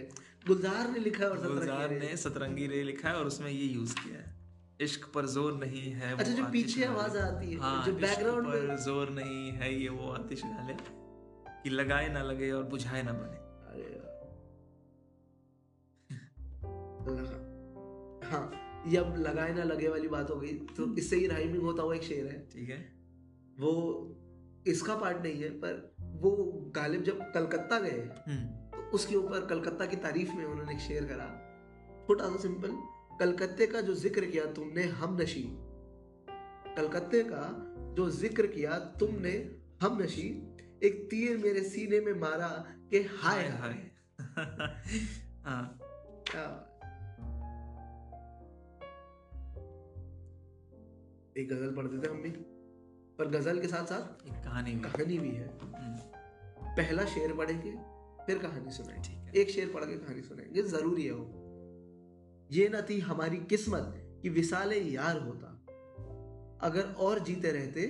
[0.47, 3.93] गुलजार ने लिखा है और गुलजार ने सतरंगी रे लिखा है और उसमें ये यूज़
[3.95, 4.33] किया है।
[4.81, 8.47] इश्क पर ज़ोर नहीं है वो अच्छा जो पीछे आवाज़ आती है हाँ जो बैकग्राउंड
[8.47, 10.81] पर ज़ोर नहीं है ये वो आतिश गालिब
[11.63, 13.37] कि लगाए ना लगे और बुझाए ना बने।
[13.69, 13.85] अरे।
[17.11, 18.51] लगा हाँ
[18.87, 21.95] ये अब लगाए ना लगे वाली बात हो गई तो इससे ही राइमिंग होता हुआ
[21.95, 22.93] एक शेर है। ठीक है।
[23.59, 24.15] वो
[24.67, 26.31] इसका पार्ट नहीं है पर वो
[26.75, 31.05] गालिब जब कलकत्ता गए हम्म। तो उसके ऊपर कलकत्ता की तारीफ़ में उन्होंने एक शेर
[31.05, 31.41] करा।
[32.07, 32.77] छोटा सा सिंपल
[33.19, 35.43] कलकत्ते का जो ज़िक्र किया तुमने हम नशी
[36.77, 42.97] कलकत्ते का जो ज़िक्र किया तुमने हम नशी एक तीर मेरे सीने में मारा के
[42.97, 43.91] हाय हाय
[51.37, 52.29] एक गज़ल पढ़ते थे हम भी।
[53.19, 55.97] पर गज़ल के साथ साथ एक कहानी भी। कहानी भी है। हम्म,
[56.75, 57.71] पहला शेर पढ़ेंगे
[58.25, 62.69] फिर कहानी सुनाएँगे। ठीक है। एक शेर पढ़ के कहानी सुनाएँगे। ज़रूरी है वो। ये
[62.75, 65.51] न थी हमारी किस्मत कि विसाले यार होता।
[66.61, 67.81] अगर और जीते रहते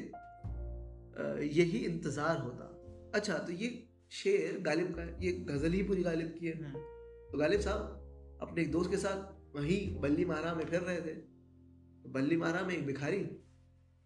[1.56, 2.72] यही इंतज़ार होता।
[3.16, 3.68] अच्छा तो ये
[4.12, 6.80] शेर गालिब का ये गज़ल ही पूरी गालिब की है। हम्म,
[7.32, 11.35] तो गालिब साहब अपने एक दोस्त के साथ वहीं बल्ली मारा में फिर रहे थे।
[12.08, 13.18] बल्ली मारा में एक भिखारी।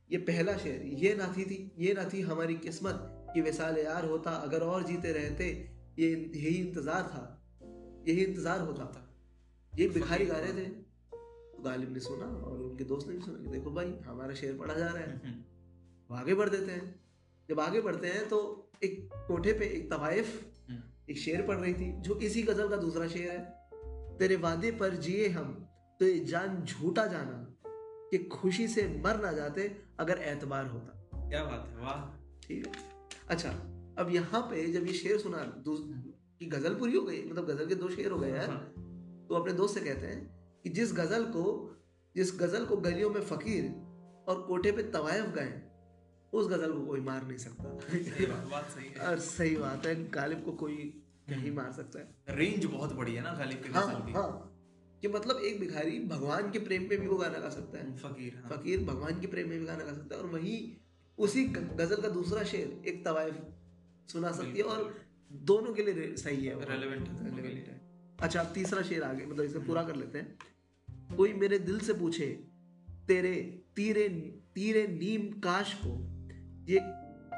[0.09, 4.05] ये पहला शेर ये ना थी थी ये ना थी हमारी किस्मत कि विसाल यार
[4.05, 5.45] होता अगर और जीते रहते
[5.99, 7.23] ये यही इंतज़ार था
[8.07, 9.05] यही इंतज़ार होता था।
[9.73, 13.43] ये भिखारी गा रहे थे। तो गालिब ने सुना और उनके दोस्त ने भी सुना
[13.43, 15.43] कि देखो भाई हमारा शेर पढ़ा जा रहा है। हम्म,
[16.09, 16.95] वो आगे बढ़ देते हैं।
[17.49, 18.39] जब आगे बढ़ते हैं तो
[18.83, 20.33] एक कोठे पे एक तवाइफ
[20.69, 24.71] हम्म, एक शेर पढ़ रही थी जो इसी गज़ल का दूसरा शेर है। तेरे वादे
[24.71, 25.53] पर जिए हम
[25.99, 27.37] तो ये जान झूठा जाना।
[28.11, 32.05] कि खुशी से मर ना जाते अगर एतबार होता। क्या बात है वाह।
[32.47, 32.73] ठीक है?
[33.29, 33.49] अच्छा
[33.99, 37.23] अब यहाँ पे जब ये शेर सुना कि गज़ल पूरी हो गई?
[37.25, 38.73] मतलब गज़ल के दो शेर हो गए यार। हाँ,
[39.29, 41.75] तो अपने दोस्त से कहते हैं कि जिस गज़ल को
[42.15, 43.65] जिस गज़ल को गलियों में फकीर
[44.27, 45.61] और कोठे पे तवायफ गए
[46.33, 49.85] उस गज़ल को कोई मार नहीं सकता। सही बात बात सही है। और सही बात
[49.85, 53.69] है गालिब को कोई नहीं मार सकता है। रेंज बहुत बड़ी है ना गालिब के
[53.69, 54.48] हाँ की। हाँ।
[55.01, 58.41] कि मतलब एक भिखारी भगवान के प्रेम में भी वो गाना गा सकता है। फकीर
[58.45, 60.77] हाँ। फकीर भगवान के प्रेम में भी गाना गा सकता है और वही
[61.17, 63.35] उसी गज़ल का दूसरा शेर एक तवायफ
[64.11, 66.81] सुना सकती है और दोनों के लिए सही है। है।
[67.41, 67.81] है।
[68.21, 70.37] अच्छा तीसरा शेर आगे मतलब इसे पूरा कर लेते हैं।
[71.17, 72.43] कोई मेरे दिल से पूछे
[73.07, 74.09] तेरे तीरे
[74.55, 76.09] तीरे नीम काश को
[76.73, 76.79] ये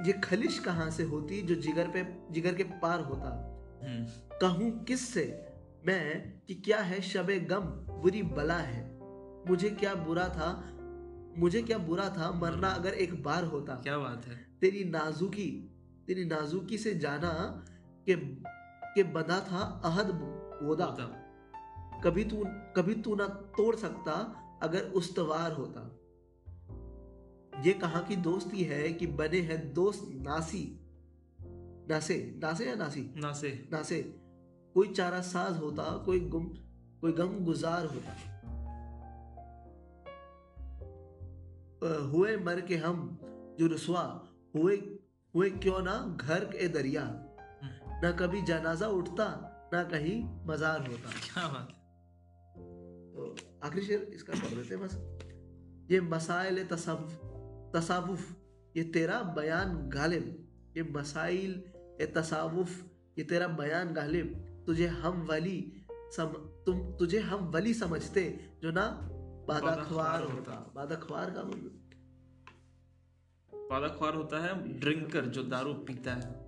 [0.07, 3.47] ये खलिश कहाँ से होती जो जिगर पे जिगर के पार होता?
[3.83, 4.05] हम्म,
[4.41, 5.50] कहूँ किस से
[5.87, 7.61] मैं कि क्या है शबे गम
[8.01, 8.99] बुरी बला है।
[9.49, 10.77] मुझे क्या बुरा था
[11.37, 14.47] मुझे क्या बुरा था मरना अगर एक बार होता। क्या बात है?
[14.61, 17.63] तेरी नाजुकी तेरी नाजुकी से जाना
[18.05, 18.15] के
[18.95, 20.11] के बंधा था अहद
[20.63, 21.17] वोदा
[22.03, 25.97] कभी तू कभी तू ना तोड़ सकता अगर उस्तवार होता।
[27.61, 30.87] ये कहा की दोस्ती है कि बने हैं दोस्त नासी?
[31.89, 33.13] नासे नासे या नासी?
[33.17, 34.20] ना से नासे।
[34.75, 36.45] कोई चारा साज होता कोई गुम
[37.01, 38.11] कोई गम गुजार होता।
[42.09, 42.97] हुए मर के हम
[43.59, 44.03] जो रुसवा
[44.55, 44.75] हुए
[45.33, 47.03] हुए क्यों ना घर के दरिया।
[48.03, 49.27] ना कभी जनाजा उठता
[49.73, 51.67] ना कहीं मजार होता। क्या बात
[53.13, 54.95] तो आखिरी शेर इसका पढ़ हैं बस।
[55.91, 57.11] ये मसाइल तसव्वुफ
[57.75, 58.23] तसावुफ
[58.77, 60.25] ये तेरा बयान गालिब।
[60.77, 61.51] ये मसाइल
[62.01, 62.71] ए तसावुफ
[63.17, 64.27] ये तेरा बयान गालिब।
[64.65, 66.25] तुझे हम वली सम
[66.65, 68.85] तुम तुझे हम वली समझते जो ना
[69.47, 71.77] बादाख्वार बादाख्वार होता। बादाख्वार का मतलब
[73.71, 76.47] वादाख्वार होता है ड्रिंकर जो दारू पीता है।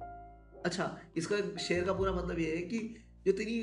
[0.65, 2.79] अच्छा इसका शेर का पूरा मतलब ये है कि
[3.25, 3.55] जो तेरी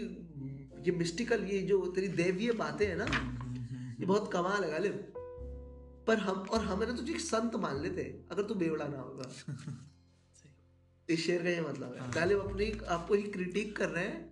[0.86, 3.04] ये मिस्टिकल ये जो तेरी देवीय बातें हैं ना
[4.00, 5.12] ये बहुत कमाल है गालिब।
[6.06, 9.30] पर हम और हमें ना तुझे एक संत मान लेते अगर तू बेवड़ा ना होगा।
[11.10, 14.29] इस शेर का ये मतलब है। हाँ। गालिब अपनी आपको ही क्रिटिक कर रहे हैं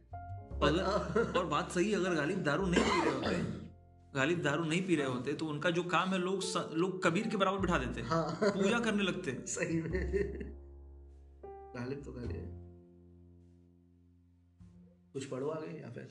[0.63, 3.67] अगर और बात सही है, अगर गालिब दारू नहीं पी रहे होते
[4.15, 7.29] गालिब दारू नहीं पी रहे होते तो उनका जो काम है लोग स- लोग कबीर
[7.29, 9.91] के बराबर बिठा देते हाँ। पूजा करने लगते। सही में।
[11.77, 12.57] गालिब तो गालिब
[15.13, 16.09] कुछ पढ़ो आगे या फिर?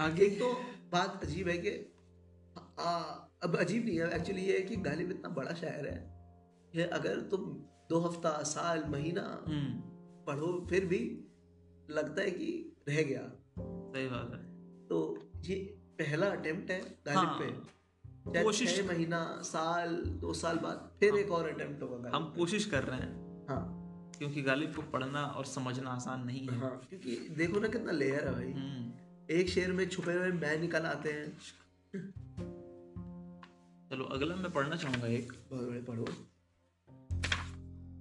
[0.00, 0.52] आगे एक तो
[0.92, 1.94] बात अजीब है कि
[2.78, 2.92] आ,
[3.42, 5.98] अब अजीब नहीं है। एक्चुअली ये है कि गालिब इतना बड़ा शायर है
[6.76, 7.40] ये अगर तुम
[7.90, 9.80] दो हफ़्ता साल महीना हम्म।
[10.24, 10.98] पढ़ो फिर भी
[11.90, 13.32] लगता है कि रह गया।
[13.92, 14.48] सही बात है।
[14.86, 20.90] तो ये पहला अटेम्प्ट है गालिब हाँ, पे। कोशिश- छह महीना साल दो साल बाद
[21.00, 23.78] फिर हाँ, एक और अटेम्प्ट होगा हम कोशिश कर रहे हैं। हाँ।
[24.18, 28.28] क्योंकि गालिब को पढ़ना और समझना आसान नहीं है। हाँ क्योंकि देखो ना कितना लेयर
[28.28, 28.92] है भाई। हम्म,
[29.30, 31.38] एक शेर में छुपे हुए मैं निकल आते हैं।
[33.90, 35.32] चलो अगला मैं पढ़ना चाहूँगा एक।
[35.88, 36.06] पढ़ो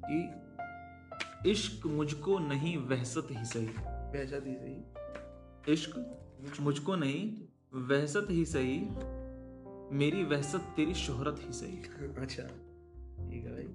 [0.09, 0.47] कि
[1.51, 6.19] इश्क मुझको नहीं वहसत ही सही। बेचा दी सही। इश्क?
[6.61, 7.41] मुझको नहीं
[7.73, 8.79] वहसत ही सही।
[9.97, 11.77] मेरी वहसत तेरी शोहरत ही सही।
[12.17, 12.43] अच्छा
[13.29, 13.67] ठीक है भाई।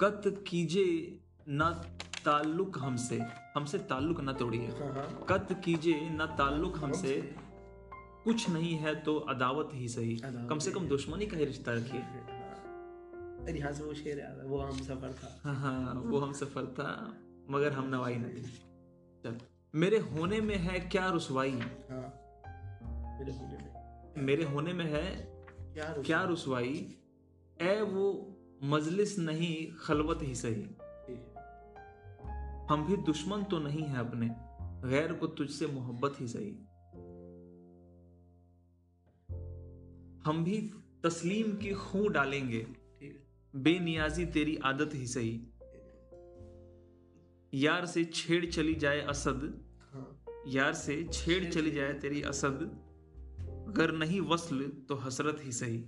[0.00, 1.82] कत कीजे न
[2.24, 3.20] ताल्लुक हमसे।
[3.54, 7.34] हमसे ताल्लुक न तोड़िए। हाँ हाँ। कत कीजिए ना ताल्लुक हमसे।
[8.24, 11.72] कुछ नहीं है तो अदावत ही सही। अदावत कम से कम दुश्मनी का ही रिश्ता
[11.72, 16.18] रखिए। हाँ। अरे यहाँ से वो शेर है वो हम सफ़र था। हाँ हाँ वो
[16.18, 18.42] हम सफ़र था। मगर हम नवाई नहीं
[19.22, 19.38] चल
[19.74, 21.50] मेरे होने में है क्या रुसवाई?
[21.50, 22.16] हाँ।
[23.18, 25.26] मेरे होने में। मेरे होने में है
[25.78, 26.98] क्या रुसवाई?
[27.60, 30.62] ए वो मजलिस नहीं खलवत ही सही।
[32.70, 34.28] हम भी दुश्मन तो नहीं है अपने
[34.88, 36.52] गैर को तुझसे मोहब्बत ही सही।
[40.26, 40.70] हम भी
[41.04, 42.66] तस्लीम की खू डालेंगे
[43.56, 45.49] बेनियाजी तेरी आदत ही सही।
[47.54, 52.62] यार से छेड़ चली जाए असद। हाँ। यार से छेड़ चली जाए तेरी असद।
[53.68, 55.78] अगर नहीं वसल तो हसरत ही सही।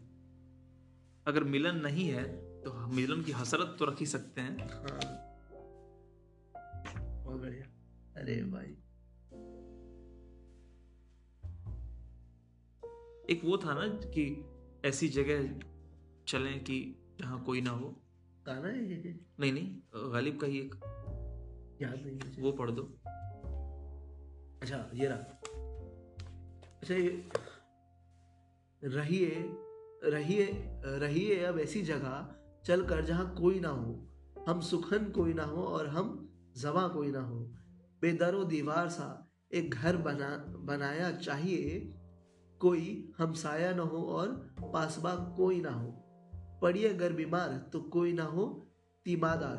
[1.26, 2.24] अगर मिलन नहीं है
[2.62, 5.00] तो मिलन की हसरत तो रख ही सकते हैं। हाँ।
[7.24, 7.64] बहुत बढ़िया।
[8.20, 8.76] अरे भाई।
[13.30, 14.44] एक वो था ना कि
[14.84, 15.60] ऐसी जगह
[16.28, 18.02] चलें कि जहाँ कोई ना हो।
[18.46, 19.20] गाना है?
[19.40, 19.76] नहीं नहीं
[20.12, 20.74] गालिब का ही एक
[21.82, 22.82] याद नहीं मुझे। वो पढ़ दो।
[24.62, 25.18] अच्छा ये रहा।
[26.82, 27.28] अच्छा ये
[28.84, 29.56] रहिए
[30.04, 30.46] रहिए
[30.84, 34.08] रहिए अब ऐसी जगह चल कर जहाँ कोई ना हो।
[34.48, 37.40] हम सुखन कोई ना हो और हम जवा कोई ना हो।
[38.02, 41.94] बेदरो दीवार सा एक घर बना बनाया चाहिए।
[42.60, 45.88] कोई हमसाया ना हो और पासबा कोई ना हो।
[46.62, 48.72] पड़िए अगर बीमार तो कोई ना हो।
[49.04, 49.56] तीमारदार।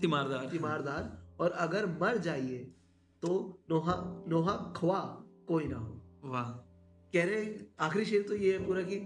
[0.00, 2.58] तीमारदार। तीमारदार। और अगर मर जाइए
[3.22, 3.30] तो
[3.70, 3.94] नोहा
[4.28, 4.98] नोहा खवा
[5.48, 6.50] कोई ना हो। वाह।
[7.12, 7.46] कह रहे
[7.80, 8.96] आखिरी शेर तो ये है पूरा कि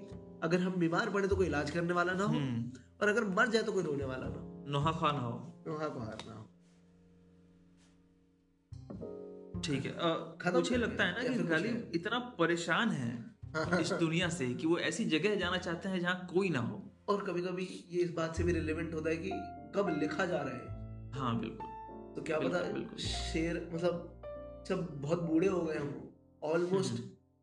[0.42, 2.70] अगर हम बीमार पड़े तो कोई इलाज करने वाला ना हो हम्म।
[3.02, 5.30] और अगर मर जाए तो कोई रोने वाला ना हो। नोहा खान हो।
[5.66, 6.44] नोहा बहार ना हो।
[9.60, 9.92] ठीक है
[10.40, 14.78] खत्म मुझे लगता है ना कि गालिब इतना परेशान है इस दुनिया से कि वो
[14.78, 18.36] ऐसी जगह जाना चाहते हैं जहाँ कोई ना हो। और कभी कभी ये इस बात
[18.36, 19.30] से भी रिलेवेंट होता है कि
[19.76, 21.75] कब लिखा जा रहा है। हाँ बिल्कुल।
[22.16, 24.22] तो क्या पता शेर मतलब
[24.68, 25.92] जब बहुत बूढ़े हो गए हों।
[26.42, 26.94] ऑलमोस्ट।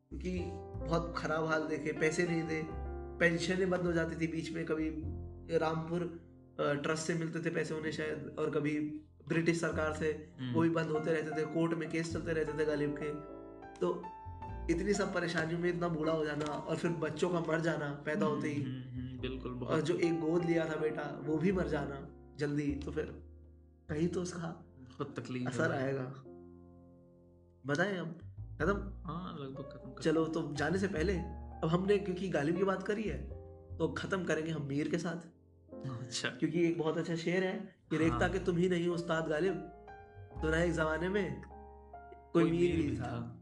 [0.09, 0.39] क्योंकि
[0.85, 2.63] बहुत खराब हाल देखे पैसे नहीं थे।
[3.19, 4.89] पेंशनें बंद हो जाती थी बीच में कभी
[5.57, 6.19] रामपुर
[6.61, 8.79] ट्रस्ट से मिलते थे पैसे उन्हें शायद और कभी
[9.27, 12.59] ब्रिटिश सरकार से हम्म। वो भी बंद होते रहते थे। कोर्ट में केस चलते रहते
[12.59, 13.13] थे गालिब के।
[13.79, 14.03] तो
[14.69, 18.25] इतनी सब परेशानियों में इतना बूढ़ा हो जाना और फिर बच्चों का मर जाना पैदा
[18.25, 21.67] होते ही। हम्म, हम्म, बिल्कुल और जो एक गोद लिया था बेटा वो भी मर
[21.67, 22.07] जाना
[22.37, 23.32] जल्दी तो फिर
[23.89, 24.47] कहीं तो उसका
[24.89, 26.03] बहुत तकलीफ़ असर आएगा।
[27.65, 28.11] बताएँ हम
[28.59, 29.01] खत्म?
[29.05, 33.03] हाँ लगभग खत्म चलो तो जाने से पहले अब हमने क्योंकि गालिब की बात करी
[33.03, 33.17] है
[33.77, 35.29] तो खत्म करेंगे हम मीर के साथ।
[35.85, 37.53] अच्छा। क्योंकि एक बहुत अच्छा शेर है
[37.89, 39.53] कि हाँ। रेखता के तुम ही नहीं हो उस्ताद गालिब।
[40.41, 43.39] तो ना एक जमाने में कोई कोई मीर भी था।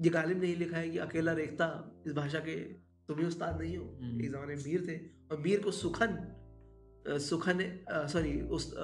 [0.00, 1.66] ये गालिब ने ही लिखा है कि अकेला रेखता
[2.06, 2.56] इस भाषा के
[3.08, 4.96] तुम ही उस्ताद नहीं हो। हम्म। एक जमाने में मीर थे।
[5.30, 6.18] और मीर को सुखन
[7.08, 7.58] सुखन
[7.90, 8.74] सॉरी उस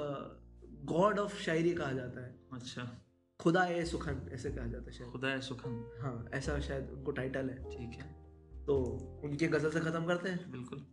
[0.85, 3.05] गॉड ऑफ़ शायरी कहा जाता है। अच्छा।
[3.41, 7.11] खुदा ए सुखन ऐसे कहा जाता है शायद खुदा है सुखन हाँ ऐसा शायद उनको
[7.11, 8.29] टाइटल है। ठीक है।
[8.67, 8.77] तो
[9.25, 10.87] उनके गज़ल से खत्म करते हैं। बिल्कुल।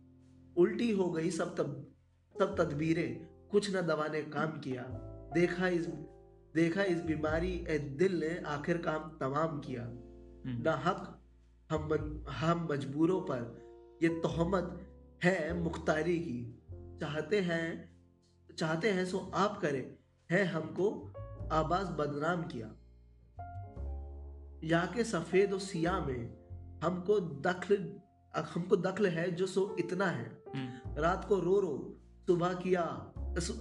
[0.56, 1.94] उल्टी हो गई सब तब
[2.38, 4.82] सब तदबीरें कुछ न दवा ने काम किया।
[5.34, 5.86] देखा इस
[6.54, 11.22] देखा इस बीमारी ए दिल ने आखिर काम तमाम किया। हम्म, ना हक
[11.70, 13.66] हम हम मजबूरों पर
[14.02, 14.92] ये तोहमत
[15.24, 16.62] है मुख्तारी की।
[17.00, 17.95] चाहते हैं
[18.58, 19.96] चाहते हैं सो आप करें।
[20.30, 21.12] है हमको
[21.52, 22.66] आबाज बदनाम किया।
[24.64, 26.46] या के सफ़ेद और सिया में
[26.84, 28.00] हमको दखल
[28.36, 33.12] हमको दखल है जो सो इतना है। हम्म, रात को रो रो सुबह किया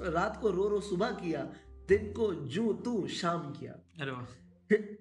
[0.02, 1.54] रात को रो रो सुबह किया
[1.88, 5.00] दिन को जू तू शाम किया। अरे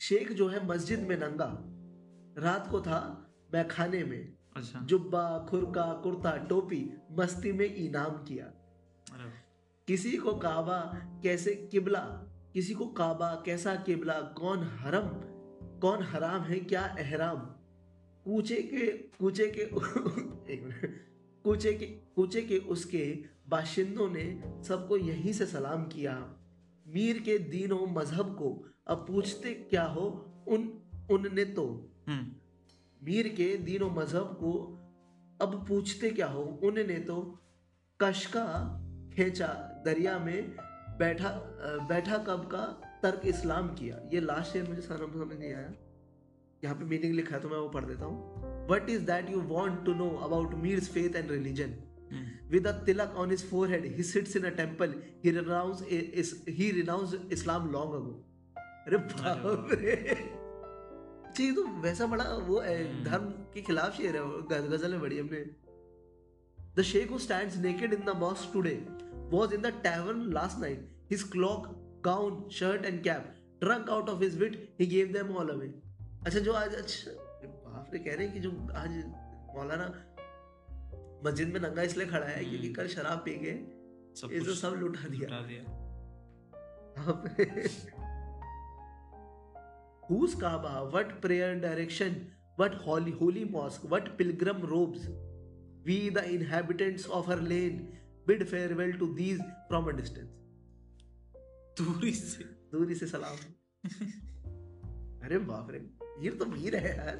[0.00, 1.62] शेख जो है मस्जिद में नंगा।
[2.42, 8.55] रात को था मैं खाने में। अच्छा। जुब्बा खुरका कुर्ता टोपी मस्ती में इनाम किया।
[9.88, 10.78] किसी को काबा
[11.22, 12.00] कैसे किबला
[12.52, 15.08] किसी को काबा कैसा किबला कौन हरम
[15.80, 17.36] कौन हराम है क्या एहराम?
[18.24, 19.60] कूचे के कूचे के
[20.52, 20.96] एक मिनट
[21.44, 26.36] कूचे के कूचे के उसके बाशिंदों ने सबको यहीं से सलाम किया।
[26.88, 30.06] मीर के दीनों मज़हब को अब पूछते क्या हो
[30.48, 32.26] उन उनने तो। हम्म,
[33.04, 34.82] मीर के दीनों मज़हब को
[35.42, 37.38] अब पूछते क्या हो उनने तो
[38.02, 38.82] कशका
[39.16, 39.46] खींचा
[39.84, 40.56] दरिया में
[40.98, 41.30] बैठा
[41.88, 42.64] बैठा कब का
[43.02, 45.72] तर्क इस्लाम किया। ये लास्ट शेर मुझे समझ समझ नहीं आया।
[46.64, 49.40] यहाँ पे मीनिंग लिखा है तो मैं वो पढ़ देता हूँ। What is that you
[49.50, 51.76] want to know about मीर्स faith and religion
[52.50, 54.92] with a tilak on his forehead he sits in a temple.
[55.22, 55.88] He renounced
[56.20, 58.12] is he renounced islam long ago.
[58.86, 59.94] अरे बाप रे।
[61.36, 63.24] जी तो वैसा बड़ा वो है, हम्म। धर्म
[63.54, 64.22] के खिलाफ शेर है
[64.70, 65.44] गज़ल है बड़ी हमने
[66.76, 68.78] The sheikh who stands naked in the mosque today
[69.30, 70.80] was in the tavern last night.
[71.08, 71.68] His cloak,
[72.02, 75.70] gown, shirt and cap, drunk out of his wit, he gave them all away.
[76.26, 77.10] अच्छा जो आज अच्छा
[77.66, 78.94] बाप रे कह रहे हैं कि जो आज
[79.56, 79.86] मौलाना
[81.26, 83.52] मस्जिद में नंगा इसलिए खड़ा है क्योंकि हम्म। कल शराब पी के
[84.20, 85.64] सब इसे कुछ सब लुटा दिया लुटा दिया
[90.08, 90.72] Whose Kaaba?
[90.90, 92.18] What prayer direction?
[92.56, 93.86] What holy holy mosque?
[93.94, 95.08] What pilgrim robes?
[95.84, 100.32] We, the inhabitants of her lane, bid farewell to these from a distance.
[101.80, 103.36] दूरी से दूरी से सलाम।
[105.26, 105.90] अरे बाप रे
[106.24, 107.16] ये तो मीर है यार।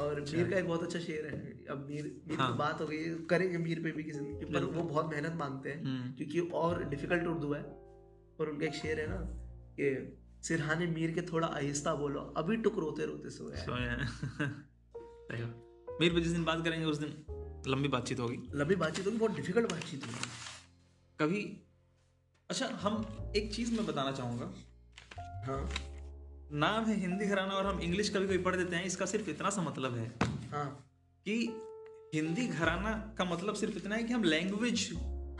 [0.00, 3.14] और मीर का एक बहुत अच्छा शेर है। अब मीर मीर हाँ। बात हो गई
[3.30, 6.84] करेंगे मीर पे भी किसी दिन पर वो बहुत मेहनत मांगते हैं हम्म, क्योंकि और
[6.84, 7.62] डिफ़िकल्ट उर्दू है।
[8.40, 9.16] और उनका एक शेर है ना
[9.80, 10.18] कि
[10.48, 13.98] सिरहाने मीर के थोड़ा आहिस्ता बोलो अभी टुक रोते रोते सोए बात।
[16.00, 17.35] मीर पे जिस दिन बात करेंगे उस दिन
[17.66, 20.28] लंबी बातचीत होगी। लंबी बातचीत होगी बहुत डिफ़िकल्ट बातचीत होगी।
[21.20, 21.62] कभी
[22.50, 23.06] अच्छा हम
[23.36, 24.52] एक चीज़ मैं बताना चाहूँगा।
[25.46, 25.68] हाँ।
[26.52, 29.50] नाम है हिंदी घराना और हम इंग्लिश कभी कभी पढ़ देते हैं इसका सिर्फ़ इतना
[29.50, 30.06] सा मतलब है
[30.50, 30.90] हाँ।
[31.26, 31.62] कि
[32.14, 34.90] हिंदी घराना का मतलब सिर्फ़ इतना है कि हम लैंग्वेज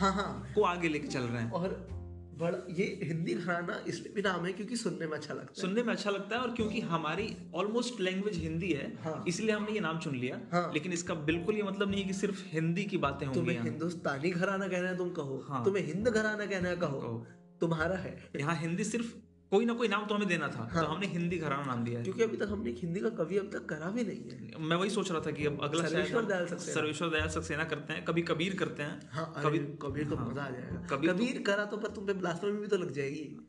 [0.01, 1.96] हाँ हाँ। को आगे लेके चल रहे हैं। और
[2.39, 5.83] बड़ा ये हिंदी घराना इसलिए भी नाम है क्योंकि सुनने में अच्छा लगता है सुनने
[5.83, 9.81] में अच्छा लगता है और क्योंकि हमारी ऑलमोस्ट लैंग्वेज हिंदी है हाँ। इसलिए हमने ये
[9.81, 12.99] नाम चुन लिया हाँ। लेकिन इसका बिल्कुल ये मतलब नहीं है कि सिर्फ़ हिंदी की
[12.99, 16.77] बातें होंगी तुम्हें हिंदुस्तानी घराना कहना है तुम कहो हाँ। तुम्हें हिंद घराना कहना है
[16.77, 17.27] कहो कहो।
[17.61, 19.15] तुम्हारा है यहाँ हिंदी सिर्फ़
[19.51, 21.99] कोई ना कोई नाम तो हमें देना था हाँ। तो हमने हिंदी घराना नाम दिया
[21.99, 24.77] है। क्योंकि अभी तक हमने हिंदी का कवि अब तक करा भी नहीं है। मैं
[24.77, 28.05] वही सोच रहा था कि अब अगला सर्वेश्वर दयाल सक्सेना। सर्वेश्वर दयाल सक्सेना करते हैं
[28.05, 31.47] कभी कबीर करते हैं। हाँ कबीर कबीर कबीर हाँ। मज़ा आ जाएगा। कबीर कबीर, तो-
[31.47, 33.47] करा तो पर तुम पे ब्लास्फेमी भी तो लग जाएगी।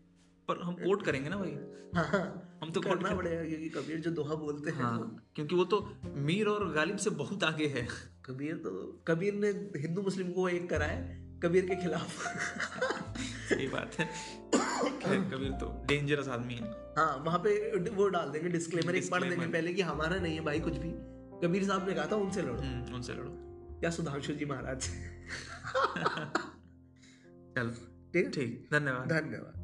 [0.48, 1.58] पर हम कोट करेंगे ना भाई।
[1.96, 5.56] हाँ हाँ। हम तो कोट करना पड़ेगा क्योंकि कबीर जो दोहा बोलते हैं हाँ क्योंकि
[5.56, 7.88] वो तो मीर और गालिब से बहुत आगे है।
[8.26, 9.48] कबीर तो कबीर ने
[9.80, 12.28] हिंदू मुस्लिम को एक करा है कबीर के खिलाफ।
[13.50, 14.06] सही बात है।
[15.00, 16.64] खैर, कबीर तो डेंजरस आदमी है।
[16.98, 20.42] हाँ वहाँ पे वो डाल देंगे डिस्क्लेमर एक पढ़ देंगे पहले कि हमारा नहीं है
[20.42, 21.18] भाई कुछ भी।
[21.48, 23.30] कबीर साहब ने कहा था उनसे लड़ो। हम्म, उनसे लड़ो।
[23.80, 24.82] क्या सुधांशु जी महाराज?
[27.58, 27.70] चल चलो
[28.14, 28.32] ठीक?
[28.36, 29.57] ठीक धन्यवाद। धन्यवाद।